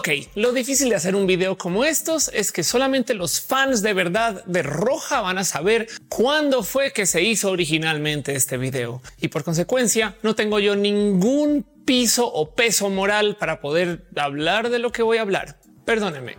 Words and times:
Ok, 0.00 0.08
lo 0.34 0.52
difícil 0.52 0.88
de 0.88 0.96
hacer 0.96 1.14
un 1.14 1.26
video 1.26 1.58
como 1.58 1.84
estos 1.84 2.30
es 2.32 2.52
que 2.52 2.64
solamente 2.64 3.12
los 3.12 3.42
fans 3.42 3.82
de 3.82 3.92
verdad 3.92 4.42
de 4.46 4.62
Roja 4.62 5.20
van 5.20 5.36
a 5.36 5.44
saber 5.44 5.88
cuándo 6.08 6.62
fue 6.62 6.94
que 6.94 7.04
se 7.04 7.20
hizo 7.20 7.50
originalmente 7.50 8.34
este 8.34 8.56
video. 8.56 9.02
Y 9.20 9.28
por 9.28 9.44
consecuencia, 9.44 10.16
no 10.22 10.34
tengo 10.34 10.58
yo 10.58 10.74
ningún 10.74 11.66
piso 11.84 12.26
o 12.32 12.54
peso 12.54 12.88
moral 12.88 13.36
para 13.38 13.60
poder 13.60 14.06
hablar 14.16 14.70
de 14.70 14.78
lo 14.78 14.90
que 14.90 15.02
voy 15.02 15.18
a 15.18 15.20
hablar. 15.20 15.60
Perdónenme, 15.84 16.38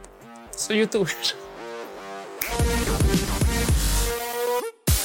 soy 0.57 0.79
youtuber. 0.79 1.13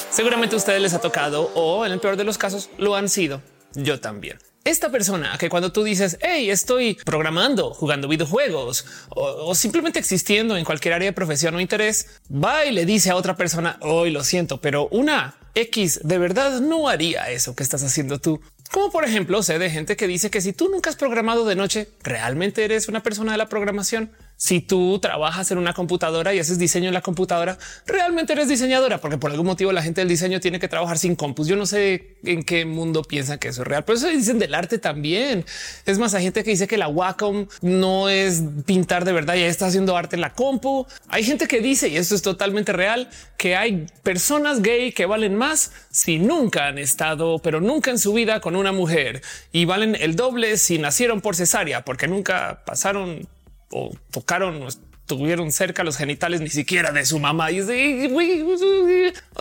Seguramente 0.09 0.55
a 0.55 0.57
ustedes 0.57 0.81
les 0.81 0.95
ha 0.95 0.99
tocado 0.99 1.51
o 1.53 1.85
en 1.85 1.91
el 1.91 1.99
peor 1.99 2.17
de 2.17 2.23
los 2.23 2.39
casos 2.39 2.71
lo 2.79 2.95
han 2.95 3.07
sido. 3.07 3.43
Yo 3.75 3.99
también. 3.99 4.39
Esta 4.67 4.91
persona 4.91 5.37
que 5.39 5.47
cuando 5.47 5.71
tú 5.71 5.85
dices, 5.85 6.17
hey, 6.19 6.49
estoy 6.49 6.95
programando, 7.05 7.73
jugando 7.73 8.09
videojuegos 8.09 8.85
o, 9.07 9.55
simplemente 9.55 9.97
existiendo 9.97 10.57
en 10.57 10.65
cualquier 10.65 10.93
área 10.93 11.05
de 11.05 11.13
profesión 11.13 11.55
o 11.55 11.61
interés, 11.61 12.19
va 12.29 12.65
y 12.65 12.73
le 12.73 12.85
dice 12.85 13.09
a 13.09 13.15
otra 13.15 13.37
persona, 13.37 13.77
hoy 13.79 14.11
lo 14.11 14.25
siento, 14.25 14.59
pero 14.59 14.89
una 14.89 15.37
X 15.55 16.01
de 16.03 16.17
verdad 16.17 16.59
no 16.59 16.89
haría 16.89 17.31
eso 17.31 17.55
que 17.55 17.63
estás 17.63 17.81
haciendo 17.81 18.19
tú. 18.19 18.41
Como 18.69 18.91
por 18.91 19.05
ejemplo, 19.05 19.41
sé 19.41 19.57
de 19.57 19.69
gente 19.69 19.95
que 19.95 20.05
dice 20.05 20.29
que 20.29 20.41
si 20.41 20.51
tú 20.51 20.67
nunca 20.67 20.89
has 20.89 20.97
programado 20.97 21.45
de 21.45 21.55
noche, 21.55 21.87
realmente 22.03 22.65
eres 22.65 22.89
una 22.89 23.01
persona 23.01 23.31
de 23.31 23.37
la 23.37 23.47
programación. 23.47 24.11
Si 24.37 24.61
tú 24.61 24.99
trabajas 24.99 25.49
en 25.49 25.57
una 25.57 25.73
computadora 25.73 26.31
y 26.33 26.39
haces 26.39 26.59
diseño 26.59 26.87
en 26.87 26.93
la 26.93 27.01
computadora, 27.01 27.57
realmente 27.87 28.33
eres 28.33 28.47
diseñadora, 28.47 29.01
porque 29.01 29.17
por 29.17 29.31
algún 29.31 29.47
motivo 29.47 29.71
la 29.71 29.81
gente 29.81 30.01
del 30.01 30.07
diseño 30.07 30.39
tiene 30.39 30.59
que 30.59 30.67
trabajar 30.67 30.99
sin 30.99 31.15
compus. 31.15 31.47
Yo 31.47 31.55
no 31.55 31.65
sé 31.65 32.17
en 32.23 32.43
qué 32.43 32.63
mundo 32.63 33.01
piensan 33.01 33.39
que 33.39 33.47
eso 33.47 33.63
es 33.63 33.67
real, 33.67 33.83
pero 33.83 33.97
eso 33.97 34.07
dicen 34.09 34.37
del 34.37 34.53
arte 34.53 34.77
también. 34.77 35.43
Es 35.87 35.97
más, 35.97 36.13
hay 36.13 36.23
gente 36.23 36.43
que 36.43 36.51
dice 36.51 36.67
que 36.67 36.77
la 36.77 36.87
Wacom 36.87 37.47
no 37.61 38.09
es 38.09 38.43
pintar 38.65 39.05
de 39.05 39.11
verdad, 39.11 39.33
ya 39.33 39.47
está 39.47 39.65
haciendo 39.65 39.97
arte 39.97 40.15
en 40.15 40.21
la 40.21 40.33
compu. 40.33 40.85
Hay 41.07 41.23
gente 41.23 41.47
que 41.47 41.59
dice, 41.59 41.87
y 41.87 41.97
esto 41.97 42.13
es 42.13 42.21
totalmente 42.21 42.73
real, 42.73 43.09
que 43.37 43.55
hay 43.55 43.87
personas 44.03 44.61
gay 44.61 44.91
que 44.91 45.07
valen 45.07 45.35
más 45.35 45.71
si 45.89 46.19
nunca 46.19 46.67
han 46.67 46.77
estado, 46.77 47.39
pero 47.39 47.59
nunca 47.59 47.89
en 47.89 47.97
su 47.97 48.13
vida 48.13 48.39
con 48.39 48.55
una 48.55 48.71
mujer 48.71 49.23
y 49.51 49.65
valen 49.65 49.97
el 49.99 50.15
doble 50.15 50.57
si 50.57 50.77
nacieron 50.77 51.21
por 51.21 51.35
cesárea, 51.35 51.83
porque 51.83 52.07
nunca 52.07 52.61
pasaron 52.65 53.27
o 53.71 53.91
tocaron 54.11 54.61
o 54.61 54.67
estuvieron 55.07 55.51
cerca 55.53 55.85
los 55.85 55.95
genitales 55.95 56.41
ni 56.41 56.49
siquiera 56.49 56.91
de 56.91 57.05
su 57.05 57.17
mamá. 57.17 57.49
Y 57.51 57.61
o 57.61 57.65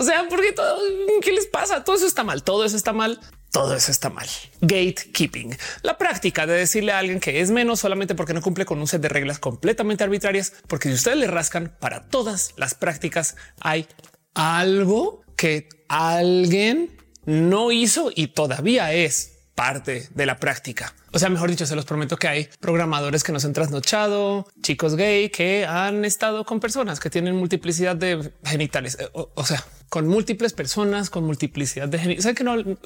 sea, 0.02 0.26
porque 0.28 0.52
todo 0.52 0.78
qué 1.20 1.32
les 1.32 1.46
pasa? 1.46 1.82
Todo 1.82 1.96
eso 1.96 2.06
está 2.06 2.22
mal, 2.22 2.44
todo 2.44 2.64
eso 2.64 2.76
está 2.76 2.92
mal. 2.92 3.20
Todo 3.50 3.74
eso 3.74 3.90
está 3.90 4.10
mal. 4.10 4.28
Gatekeeping, 4.60 5.56
la 5.82 5.96
práctica 5.96 6.46
de 6.46 6.54
decirle 6.54 6.92
a 6.92 6.98
alguien 6.98 7.20
que 7.20 7.40
es 7.40 7.50
menos 7.50 7.80
solamente 7.80 8.14
porque 8.14 8.34
no 8.34 8.42
cumple 8.42 8.66
con 8.66 8.78
un 8.78 8.86
set 8.86 9.00
de 9.00 9.08
reglas 9.08 9.38
completamente 9.38 10.04
arbitrarias, 10.04 10.52
porque 10.68 10.88
si 10.88 10.94
ustedes 10.94 11.16
le 11.16 11.26
rascan 11.26 11.74
para 11.80 12.08
todas 12.08 12.52
las 12.56 12.74
prácticas, 12.74 13.36
hay 13.60 13.86
algo 14.34 15.22
que 15.36 15.68
alguien 15.88 16.96
no 17.24 17.72
hizo 17.72 18.10
y 18.14 18.28
todavía 18.28 18.92
es 18.92 19.35
parte 19.56 20.06
de 20.14 20.26
la 20.26 20.36
práctica. 20.36 20.94
O 21.12 21.18
sea, 21.18 21.30
mejor 21.30 21.48
dicho, 21.48 21.64
se 21.64 21.74
los 21.74 21.86
prometo 21.86 22.18
que 22.18 22.28
hay 22.28 22.48
programadores 22.60 23.24
que 23.24 23.32
nos 23.32 23.44
han 23.46 23.54
trasnochado, 23.54 24.46
chicos 24.60 24.96
gay 24.96 25.30
que 25.30 25.64
han 25.64 26.04
estado 26.04 26.44
con 26.44 26.60
personas 26.60 27.00
que 27.00 27.08
tienen 27.08 27.34
multiplicidad 27.34 27.96
de 27.96 28.32
genitales. 28.44 28.98
Eh, 29.00 29.08
o, 29.12 29.46
sea, 29.46 29.64
con 29.88 30.06
múltiples 30.06 30.52
personas, 30.52 31.08
con 31.08 31.24
multiplicidad 31.24 31.88
de 31.88 31.98
genitales. 31.98 32.26
O 32.26 32.34
que 32.34 32.44
no 32.44 32.60
eh, 32.60 32.76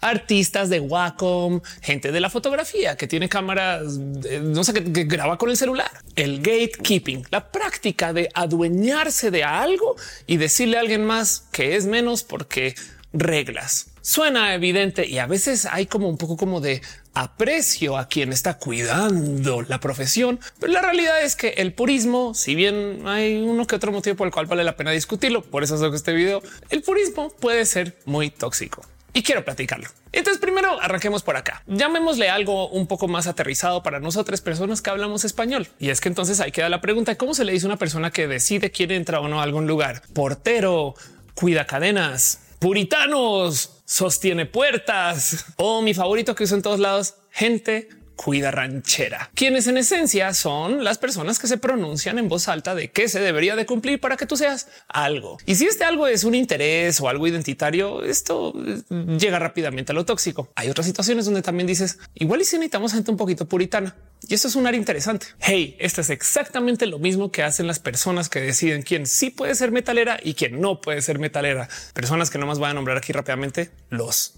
artistas 0.00 0.70
de 0.70 0.78
Wacom, 0.78 1.60
gente 1.82 2.12
de 2.12 2.20
la 2.20 2.30
fotografía 2.30 2.96
que 2.96 3.08
tiene 3.08 3.28
cámaras, 3.28 3.98
eh, 4.24 4.40
no 4.40 4.62
sé, 4.62 4.72
que, 4.72 4.92
que 4.92 5.04
graba 5.04 5.36
con 5.36 5.50
el 5.50 5.56
celular. 5.56 5.90
El 6.14 6.38
gatekeeping, 6.38 7.26
la 7.32 7.50
práctica 7.50 8.12
de 8.12 8.28
adueñarse 8.34 9.32
de 9.32 9.42
algo 9.42 9.96
y 10.28 10.36
decirle 10.36 10.76
a 10.76 10.80
alguien 10.80 11.04
más 11.04 11.48
que 11.50 11.74
es 11.74 11.86
menos 11.86 12.22
porque 12.22 12.76
reglas. 13.12 13.89
Suena 14.02 14.54
evidente 14.54 15.06
y 15.06 15.18
a 15.18 15.26
veces 15.26 15.66
hay 15.66 15.86
como 15.86 16.08
un 16.08 16.16
poco 16.16 16.36
como 16.36 16.60
de 16.60 16.80
aprecio 17.12 17.98
a 17.98 18.08
quien 18.08 18.32
está 18.32 18.58
cuidando 18.58 19.62
la 19.62 19.80
profesión, 19.80 20.40
pero 20.58 20.72
la 20.72 20.80
realidad 20.80 21.22
es 21.22 21.36
que 21.36 21.50
el 21.58 21.72
purismo, 21.72 22.34
si 22.34 22.54
bien 22.54 23.06
hay 23.06 23.36
uno 23.36 23.66
que 23.66 23.76
otro 23.76 23.92
motivo 23.92 24.16
por 24.16 24.26
el 24.26 24.32
cual 24.32 24.46
vale 24.46 24.64
la 24.64 24.76
pena 24.76 24.90
discutirlo, 24.90 25.42
por 25.42 25.62
eso 25.62 25.74
hago 25.74 25.94
este 25.94 26.12
video, 26.12 26.42
el 26.70 26.82
purismo 26.82 27.28
puede 27.28 27.66
ser 27.66 27.98
muy 28.06 28.30
tóxico 28.30 28.82
y 29.12 29.22
quiero 29.22 29.44
platicarlo. 29.44 29.88
Entonces, 30.12 30.40
primero 30.40 30.80
arranquemos 30.80 31.22
por 31.22 31.36
acá. 31.36 31.62
Llamémosle 31.66 32.28
algo 32.28 32.68
un 32.68 32.86
poco 32.86 33.08
más 33.08 33.26
aterrizado 33.26 33.82
para 33.82 34.00
nosotras 34.00 34.40
personas 34.40 34.82
que 34.82 34.90
hablamos 34.90 35.24
español. 35.24 35.68
Y 35.78 35.90
es 35.90 36.00
que 36.00 36.08
entonces 36.08 36.40
ahí 36.40 36.52
queda 36.52 36.68
la 36.68 36.80
pregunta: 36.80 37.16
¿cómo 37.16 37.34
se 37.34 37.44
le 37.44 37.52
dice 37.52 37.66
a 37.66 37.68
una 37.68 37.76
persona 37.76 38.10
que 38.10 38.26
decide 38.26 38.70
quién 38.70 38.90
entra 38.90 39.20
o 39.20 39.28
no 39.28 39.40
a 39.40 39.44
algún 39.44 39.66
lugar? 39.66 40.02
Portero, 40.12 40.94
cuida 41.34 41.66
cadenas, 41.66 42.40
puritanos, 42.60 43.82
sostiene 43.84 44.46
puertas. 44.46 45.46
O 45.56 45.82
mi 45.82 45.94
favorito 45.94 46.36
que 46.36 46.44
uso 46.44 46.54
en 46.54 46.62
todos 46.62 46.78
lados, 46.78 47.14
gente 47.32 47.88
cuida 48.22 48.50
ranchera, 48.50 49.30
quienes 49.34 49.66
en 49.66 49.78
esencia 49.78 50.34
son 50.34 50.84
las 50.84 50.98
personas 50.98 51.38
que 51.38 51.46
se 51.46 51.56
pronuncian 51.56 52.18
en 52.18 52.28
voz 52.28 52.48
alta 52.48 52.74
de 52.74 52.90
qué 52.90 53.08
se 53.08 53.18
debería 53.18 53.56
de 53.56 53.64
cumplir 53.64 53.98
para 53.98 54.18
que 54.18 54.26
tú 54.26 54.36
seas 54.36 54.68
algo. 54.88 55.38
Y 55.46 55.54
si 55.54 55.64
este 55.64 55.84
algo 55.84 56.06
es 56.06 56.24
un 56.24 56.34
interés 56.34 57.00
o 57.00 57.08
algo 57.08 57.26
identitario, 57.26 58.04
esto 58.04 58.52
llega 58.90 59.38
rápidamente 59.38 59.92
a 59.92 59.94
lo 59.94 60.04
tóxico. 60.04 60.50
Hay 60.54 60.68
otras 60.68 60.86
situaciones 60.86 61.24
donde 61.24 61.40
también 61.40 61.66
dices 61.66 61.98
igual 62.12 62.42
y 62.42 62.44
si 62.44 62.56
necesitamos 62.56 62.92
gente 62.92 63.10
un 63.10 63.16
poquito 63.16 63.48
puritana. 63.48 63.96
Y 64.28 64.34
esto 64.34 64.48
es 64.48 64.54
un 64.54 64.66
área 64.66 64.78
interesante. 64.78 65.28
Hey, 65.38 65.78
esto 65.78 66.02
es 66.02 66.10
exactamente 66.10 66.84
lo 66.84 66.98
mismo 66.98 67.32
que 67.32 67.42
hacen 67.42 67.66
las 67.66 67.78
personas 67.78 68.28
que 68.28 68.42
deciden 68.42 68.82
quién 68.82 69.06
sí 69.06 69.30
puede 69.30 69.54
ser 69.54 69.72
metalera 69.72 70.20
y 70.22 70.34
quién 70.34 70.60
no 70.60 70.82
puede 70.82 71.00
ser 71.00 71.18
metalera. 71.18 71.70
Personas 71.94 72.28
que 72.28 72.36
no 72.36 72.46
más 72.46 72.58
voy 72.58 72.68
a 72.68 72.74
nombrar 72.74 72.98
aquí 72.98 73.14
rápidamente, 73.14 73.70
los 73.88 74.34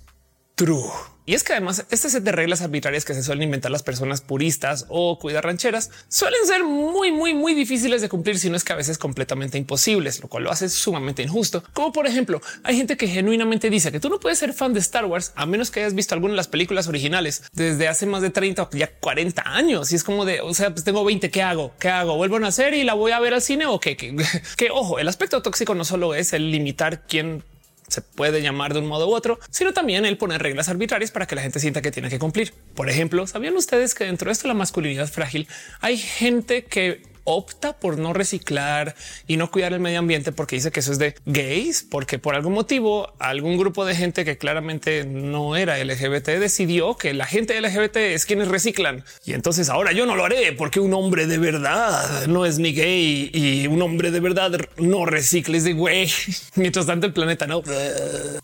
true. 0.55 1.12
Y 1.25 1.35
es 1.35 1.45
que 1.45 1.53
además 1.53 1.87
este 1.91 2.11
set 2.11 2.25
de 2.25 2.33
reglas 2.33 2.63
arbitrarias 2.63 3.05
que 3.05 3.15
se 3.15 3.23
suelen 3.23 3.45
inventar 3.45 3.71
las 3.71 3.83
personas 3.83 4.21
puristas 4.21 4.87
o 4.89 5.19
cuidar 5.19 5.45
rancheras 5.45 5.91
suelen 6.09 6.45
ser 6.47 6.65
muy, 6.65 7.13
muy, 7.13 7.33
muy 7.33 7.55
difíciles 7.55 8.03
de 8.03 8.09
cumplir, 8.09 8.39
si 8.39 8.51
no 8.51 8.57
es 8.57 8.65
que 8.65 8.73
a 8.73 8.77
veces 8.77 8.99
completamente 8.99 9.57
imposibles, 9.57 10.21
lo 10.21 10.29
cual 10.29 10.45
lo 10.45 10.51
hace 10.51 10.69
sumamente 10.69 11.23
injusto. 11.23 11.63
Como 11.73 11.93
por 11.93 12.07
ejemplo, 12.07 12.41
hay 12.65 12.77
gente 12.77 12.97
que 12.97 13.07
genuinamente 13.07 13.71
dice 13.71 13.93
que 13.93 14.01
tú 14.01 14.09
no 14.09 14.19
puedes 14.19 14.39
ser 14.39 14.53
fan 14.53 14.73
de 14.73 14.81
Star 14.81 15.05
Wars 15.05 15.33
a 15.37 15.47
menos 15.47 15.71
que 15.71 15.81
hayas 15.81 15.95
visto 15.95 16.15
alguna 16.15 16.33
de 16.33 16.39
las 16.39 16.49
películas 16.49 16.89
originales 16.89 17.45
desde 17.53 17.87
hace 17.87 18.07
más 18.07 18.23
de 18.23 18.31
30 18.31 18.63
o 18.65 18.71
ya 18.73 18.91
40 18.99 19.43
años. 19.47 19.93
Y 19.93 19.97
es 19.97 20.05
como 20.05 20.25
de, 20.25 20.41
o 20.41 20.53
sea, 20.55 20.71
pues 20.71 20.85
tengo 20.85 21.05
20, 21.05 21.31
¿qué 21.31 21.43
hago? 21.43 21.73
¿Qué 21.79 21.89
hago? 21.89 22.17
¿Vuelvo 22.17 22.37
a 22.37 22.41
nacer 22.41 22.75
y 22.75 22.83
la 22.83 22.95
voy 22.95 23.13
a 23.13 23.21
ver 23.21 23.35
al 23.35 23.43
cine 23.43 23.67
o 23.67 23.79
qué? 23.79 23.97
Que 24.57 24.71
ojo, 24.71 24.99
el 24.99 25.09
aspecto 25.09 25.43
tóxico 25.43 25.75
no 25.75 25.85
solo 25.85 26.15
es 26.15 26.33
el 26.33 26.51
limitar 26.51 27.07
quién 27.07 27.45
se 27.93 28.01
puede 28.01 28.43
llamar 28.43 28.73
de 28.73 28.81
un 28.81 28.87
modo 28.87 29.09
u 29.09 29.15
otro, 29.15 29.39
sino 29.51 29.73
también 29.73 30.05
el 30.05 30.17
poner 30.17 30.43
reglas 30.43 30.69
arbitrarias 30.69 31.11
para 31.11 31.27
que 31.27 31.35
la 31.35 31.43
gente 31.43 31.61
sienta 31.61 31.83
que 31.83 31.91
tiene 31.91 32.09
que 32.09 32.19
cumplir. 32.19 32.55
Por 32.75 32.89
ejemplo, 32.89 33.27
¿sabían 33.27 33.57
ustedes 33.57 33.95
que 33.95 34.05
dentro 34.05 34.29
de 34.29 34.33
esto 34.33 34.49
la 34.49 34.55
masculinidad 34.55 35.09
frágil 35.09 35.47
hay 35.81 35.99
gente 35.99 36.65
que 36.65 37.12
opta 37.25 37.75
por 37.75 37.99
no 37.99 38.13
reciclar 38.13 38.95
y 39.27 39.37
no 39.37 39.51
cuidar 39.51 39.73
el 39.73 39.81
medio 39.81 39.99
ambiente 39.99 40.33
porque 40.33 40.57
dice 40.57 40.71
que 40.71 40.81
eso 40.81 40.93
es 40.93 40.99
de 40.99 41.15
gays, 41.27 41.87
porque 41.89 42.19
por 42.19 42.35
algún 42.35 42.53
motivo 42.53 43.13
algún 43.19 43.57
grupo 43.57 43.85
de 43.85 43.95
gente 43.95 44.25
que 44.25 44.39
claramente 44.39 45.05
no 45.05 45.57
era 45.57 45.83
LGBT 45.83 46.29
decidió 46.39 46.97
que 46.97 47.15
la 47.15 47.27
gente 47.27 47.61
LGBT 47.61 47.97
es 47.97 48.27
quienes 48.27 48.49
reciclan. 48.49 49.05
Y 49.25 49.33
entonces 49.35 49.69
ahora 49.69 49.93
yo 49.93 50.07
no 50.07 50.17
lo 50.17 50.25
haré 50.25 50.53
porque 50.53 50.81
un 50.81 50.95
hombre 50.95 51.27
de 51.27 51.39
verdad 51.39 52.27
no 52.27 52.47
es 52.47 52.59
ni 52.59 52.73
gay 52.73 53.31
y 53.33 53.67
un 53.67 53.83
hombre 53.83 54.11
de 54.11 54.21
verdad 54.21 54.53
no 54.77 55.07
recicles 55.07 55.65
de 55.65 55.73
güey. 55.73 56.11
Mientras 56.55 56.87
tanto 56.87 57.07
el 57.07 57.13
planeta 57.13 57.47
no. 57.47 57.63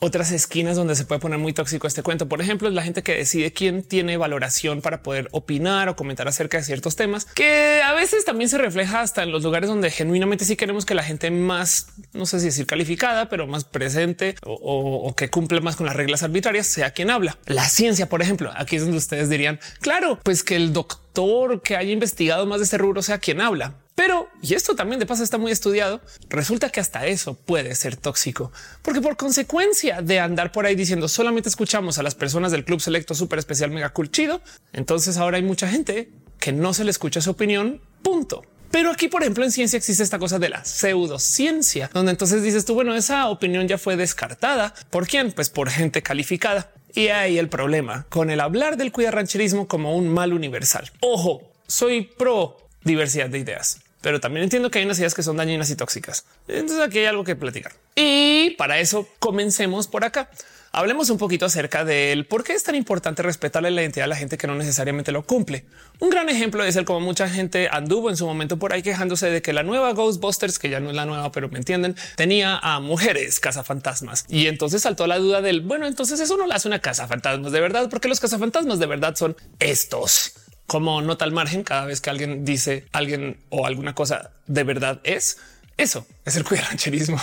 Otras 0.00 0.30
esquinas 0.32 0.76
donde 0.76 0.94
se 0.94 1.04
puede 1.04 1.20
poner 1.20 1.38
muy 1.38 1.52
tóxico 1.52 1.86
este 1.86 2.02
cuento, 2.02 2.28
por 2.28 2.40
ejemplo, 2.40 2.68
es 2.68 2.74
la 2.74 2.82
gente 2.82 3.02
que 3.02 3.14
decide 3.14 3.52
quién 3.52 3.82
tiene 3.82 4.16
valoración 4.16 4.80
para 4.80 5.02
poder 5.02 5.28
opinar 5.32 5.88
o 5.88 5.96
comentar 5.96 6.28
acerca 6.28 6.58
de 6.58 6.64
ciertos 6.64 6.96
temas 6.96 7.24
que 7.24 7.80
a 7.84 7.94
veces 7.94 8.24
también 8.24 8.48
se 8.48 8.58
refleja 8.68 9.00
hasta 9.00 9.22
en 9.22 9.32
los 9.32 9.42
lugares 9.42 9.70
donde 9.70 9.90
genuinamente 9.90 10.44
sí 10.44 10.54
queremos 10.54 10.84
que 10.84 10.94
la 10.94 11.02
gente 11.02 11.30
más, 11.30 11.88
no 12.12 12.26
sé 12.26 12.38
si 12.38 12.46
decir 12.46 12.66
calificada, 12.66 13.30
pero 13.30 13.46
más 13.46 13.64
presente 13.64 14.34
o, 14.44 15.14
que 15.16 15.30
cumple 15.30 15.62
más 15.62 15.74
con 15.74 15.86
las 15.86 15.96
reglas 15.96 16.22
arbitrarias 16.22 16.66
sea 16.66 16.90
quien 16.90 17.10
habla. 17.10 17.38
La 17.46 17.66
ciencia, 17.66 18.10
por 18.10 18.20
ejemplo, 18.20 18.52
aquí 18.54 18.76
es 18.76 18.82
donde 18.82 18.98
ustedes 18.98 19.30
dirían, 19.30 19.58
claro, 19.80 20.18
pues 20.22 20.44
que 20.44 20.54
el 20.56 20.74
doctor 20.74 21.62
que 21.62 21.76
haya 21.76 21.92
investigado 21.92 22.44
más 22.44 22.58
de 22.58 22.64
este 22.64 22.76
rubro 22.76 23.00
sea 23.00 23.18
quien 23.18 23.40
habla. 23.40 23.74
Pero, 23.94 24.28
y 24.42 24.52
esto 24.54 24.76
también 24.76 25.00
de 25.00 25.06
paso 25.06 25.24
está 25.24 25.38
muy 25.38 25.50
estudiado, 25.50 26.02
resulta 26.28 26.68
que 26.68 26.78
hasta 26.78 27.06
eso 27.06 27.34
puede 27.34 27.74
ser 27.74 27.96
tóxico, 27.96 28.52
porque 28.82 29.00
por 29.00 29.16
consecuencia 29.16 30.02
de 30.02 30.20
andar 30.20 30.52
por 30.52 30.66
ahí 30.66 30.76
diciendo 30.76 31.08
solamente 31.08 31.48
escuchamos 31.48 31.98
a 31.98 32.02
las 32.02 32.14
personas 32.14 32.52
del 32.52 32.64
club 32.64 32.80
selecto 32.80 33.14
súper 33.14 33.38
especial 33.40 33.70
mega 33.70 33.88
cool 33.88 34.10
chido, 34.10 34.42
entonces 34.72 35.16
ahora 35.16 35.38
hay 35.38 35.42
mucha 35.42 35.66
gente 35.68 36.12
que 36.38 36.52
no 36.52 36.74
se 36.74 36.84
le 36.84 36.90
escucha 36.90 37.20
su 37.20 37.30
opinión, 37.30 37.80
punto. 38.02 38.42
Pero 38.70 38.90
aquí, 38.90 39.08
por 39.08 39.22
ejemplo, 39.22 39.44
en 39.44 39.52
ciencia 39.52 39.76
existe 39.76 40.02
esta 40.02 40.18
cosa 40.18 40.38
de 40.38 40.48
la 40.48 40.64
pseudociencia, 40.64 41.90
donde 41.92 42.12
entonces 42.12 42.42
dices 42.42 42.64
tú, 42.64 42.74
bueno, 42.74 42.94
esa 42.94 43.28
opinión 43.28 43.66
ya 43.68 43.78
fue 43.78 43.96
descartada. 43.96 44.74
¿Por 44.90 45.06
quién? 45.06 45.32
Pues 45.32 45.50
por 45.50 45.70
gente 45.70 46.02
calificada. 46.02 46.70
Y 46.94 47.08
ahí 47.08 47.38
el 47.38 47.48
problema 47.48 48.06
con 48.08 48.30
el 48.30 48.40
hablar 48.40 48.76
del 48.76 48.92
cuidarrancherismo 48.92 49.68
como 49.68 49.96
un 49.96 50.08
mal 50.08 50.32
universal. 50.32 50.90
Ojo, 51.00 51.52
soy 51.66 52.02
pro 52.02 52.56
diversidad 52.82 53.28
de 53.28 53.38
ideas 53.38 53.80
pero 54.00 54.20
también 54.20 54.44
entiendo 54.44 54.70
que 54.70 54.78
hay 54.78 54.84
unas 54.84 54.98
ideas 54.98 55.14
que 55.14 55.22
son 55.22 55.36
dañinas 55.36 55.70
y 55.70 55.76
tóxicas. 55.76 56.24
Entonces 56.46 56.80
aquí 56.80 56.98
hay 57.00 57.06
algo 57.06 57.24
que 57.24 57.36
platicar. 57.36 57.72
Y 57.94 58.50
para 58.50 58.78
eso 58.78 59.08
comencemos 59.18 59.88
por 59.88 60.04
acá. 60.04 60.30
Hablemos 60.70 61.08
un 61.08 61.16
poquito 61.16 61.46
acerca 61.46 61.84
del 61.84 62.26
por 62.26 62.44
qué 62.44 62.52
es 62.52 62.62
tan 62.62 62.74
importante 62.74 63.22
respetarle 63.22 63.70
la 63.70 63.80
identidad 63.80 64.04
a 64.04 64.08
la 64.08 64.16
gente 64.16 64.36
que 64.36 64.46
no 64.46 64.54
necesariamente 64.54 65.12
lo 65.12 65.24
cumple. 65.24 65.64
Un 65.98 66.10
gran 66.10 66.28
ejemplo 66.28 66.62
es 66.62 66.76
el 66.76 66.84
como 66.84 67.00
mucha 67.00 67.28
gente 67.28 67.68
anduvo 67.72 68.10
en 68.10 68.16
su 68.16 68.26
momento 68.26 68.58
por 68.58 68.72
ahí 68.72 68.82
quejándose 68.82 69.30
de 69.30 69.40
que 69.40 69.52
la 69.52 69.62
nueva 69.62 69.92
Ghostbusters, 69.92 70.58
que 70.58 70.68
ya 70.68 70.80
no 70.80 70.90
es 70.90 70.96
la 70.96 71.06
nueva, 71.06 71.32
pero 71.32 71.48
me 71.48 71.58
entienden, 71.58 71.96
tenía 72.16 72.58
a 72.58 72.80
mujeres 72.80 73.40
cazafantasmas. 73.40 74.26
Y 74.28 74.46
entonces 74.46 74.82
saltó 74.82 75.06
la 75.06 75.18
duda 75.18 75.40
del 75.40 75.62
bueno, 75.62 75.86
entonces 75.86 76.20
eso 76.20 76.36
no 76.36 76.46
la 76.46 76.56
hace 76.56 76.68
una 76.68 76.80
casa 76.80 77.08
fantasmas 77.08 77.52
de 77.52 77.60
verdad, 77.60 77.88
porque 77.88 78.08
los 78.08 78.20
cazafantasmas 78.20 78.78
de 78.78 78.86
verdad 78.86 79.16
son 79.16 79.36
estos 79.58 80.32
como 80.66 81.00
nota 81.00 81.24
al 81.24 81.32
margen 81.32 81.64
cada 81.64 81.86
vez 81.86 82.02
que 82.02 82.10
alguien 82.10 82.44
dice 82.44 82.84
alguien 82.92 83.38
o 83.48 83.66
alguna 83.66 83.94
cosa 83.94 84.32
de 84.46 84.64
verdad 84.64 85.00
es 85.02 85.38
eso 85.78 86.06
es 86.26 86.36
el 86.36 86.44
cuidarancherismo. 86.44 87.18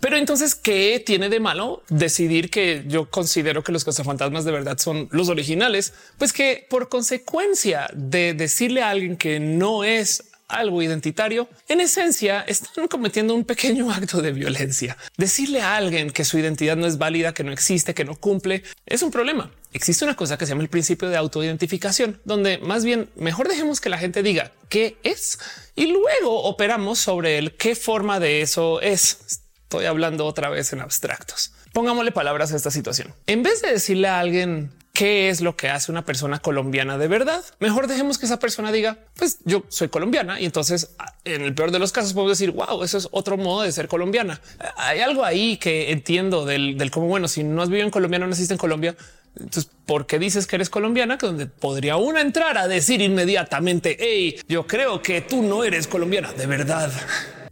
Pero 0.00 0.16
entonces, 0.16 0.54
¿qué 0.54 1.02
tiene 1.04 1.28
de 1.28 1.40
malo 1.40 1.82
decidir 1.88 2.50
que 2.50 2.84
yo 2.86 3.10
considero 3.10 3.62
que 3.62 3.72
los 3.72 3.84
cazafantasmas 3.84 4.44
de 4.44 4.52
verdad 4.52 4.78
son 4.78 5.08
los 5.10 5.28
originales? 5.28 5.94
Pues 6.18 6.32
que 6.32 6.66
por 6.68 6.88
consecuencia 6.88 7.88
de 7.94 8.34
decirle 8.34 8.82
a 8.82 8.90
alguien 8.90 9.16
que 9.16 9.40
no 9.40 9.84
es 9.84 10.24
algo 10.48 10.82
identitario, 10.82 11.48
en 11.68 11.80
esencia 11.80 12.42
están 12.42 12.88
cometiendo 12.88 13.34
un 13.34 13.44
pequeño 13.44 13.90
acto 13.90 14.22
de 14.22 14.32
violencia. 14.32 14.96
Decirle 15.16 15.60
a 15.60 15.76
alguien 15.76 16.10
que 16.10 16.24
su 16.24 16.38
identidad 16.38 16.76
no 16.76 16.86
es 16.86 16.98
válida, 16.98 17.34
que 17.34 17.44
no 17.44 17.52
existe, 17.52 17.94
que 17.94 18.04
no 18.04 18.14
cumple, 18.14 18.62
es 18.86 19.02
un 19.02 19.10
problema. 19.10 19.50
Existe 19.72 20.04
una 20.04 20.16
cosa 20.16 20.38
que 20.38 20.46
se 20.46 20.50
llama 20.50 20.62
el 20.62 20.68
principio 20.68 21.08
de 21.08 21.16
autoidentificación, 21.16 22.20
donde 22.24 22.58
más 22.58 22.84
bien 22.84 23.08
mejor 23.16 23.48
dejemos 23.48 23.80
que 23.80 23.88
la 23.88 23.98
gente 23.98 24.22
diga 24.22 24.52
qué 24.68 24.96
es 25.02 25.38
y 25.74 25.86
luego 25.86 26.44
operamos 26.44 26.98
sobre 26.98 27.38
el 27.38 27.56
qué 27.56 27.74
forma 27.74 28.20
de 28.20 28.42
eso 28.42 28.80
es. 28.80 29.40
Estoy 29.74 29.86
hablando 29.86 30.24
otra 30.24 30.50
vez 30.50 30.72
en 30.72 30.80
abstractos. 30.80 31.52
Pongámosle 31.72 32.12
palabras 32.12 32.52
a 32.52 32.56
esta 32.56 32.70
situación. 32.70 33.12
En 33.26 33.42
vez 33.42 33.60
de 33.60 33.72
decirle 33.72 34.06
a 34.06 34.20
alguien 34.20 34.70
qué 34.92 35.28
es 35.28 35.40
lo 35.40 35.56
que 35.56 35.68
hace 35.68 35.90
una 35.90 36.04
persona 36.04 36.38
colombiana 36.38 36.96
de 36.96 37.08
verdad. 37.08 37.44
Mejor 37.58 37.88
dejemos 37.88 38.16
que 38.16 38.26
esa 38.26 38.38
persona 38.38 38.70
diga, 38.70 38.98
pues 39.16 39.38
yo 39.44 39.64
soy 39.68 39.88
colombiana 39.88 40.40
y 40.40 40.44
entonces 40.44 40.90
en 41.24 41.42
el 41.42 41.52
peor 41.56 41.72
de 41.72 41.80
los 41.80 41.90
casos 41.90 42.12
puedo 42.14 42.28
decir, 42.28 42.52
wow, 42.52 42.84
eso 42.84 42.98
es 42.98 43.08
otro 43.10 43.36
modo 43.36 43.62
de 43.62 43.72
ser 43.72 43.88
colombiana. 43.88 44.40
Hay 44.76 45.00
algo 45.00 45.24
ahí 45.24 45.56
que 45.56 45.90
entiendo 45.90 46.44
del, 46.44 46.78
del 46.78 46.92
cómo, 46.92 47.08
bueno, 47.08 47.26
si 47.26 47.42
no 47.42 47.60
has 47.60 47.68
vivido 47.68 47.86
en 47.86 47.90
Colombia, 47.90 48.20
no 48.20 48.28
naciste 48.28 48.54
en 48.54 48.58
Colombia, 48.58 48.94
entonces, 49.36 49.68
¿por 49.84 50.06
qué 50.06 50.20
dices 50.20 50.46
que 50.46 50.54
eres 50.54 50.70
colombiana? 50.70 51.18
Que 51.18 51.26
donde 51.26 51.46
podría 51.46 51.96
una 51.96 52.20
entrar 52.20 52.56
a 52.56 52.68
decir 52.68 53.00
inmediatamente, 53.02 53.96
hey, 53.98 54.38
yo 54.46 54.68
creo 54.68 55.02
que 55.02 55.22
tú 55.22 55.42
no 55.42 55.64
eres 55.64 55.88
colombiana 55.88 56.32
de 56.32 56.46
verdad 56.46 56.92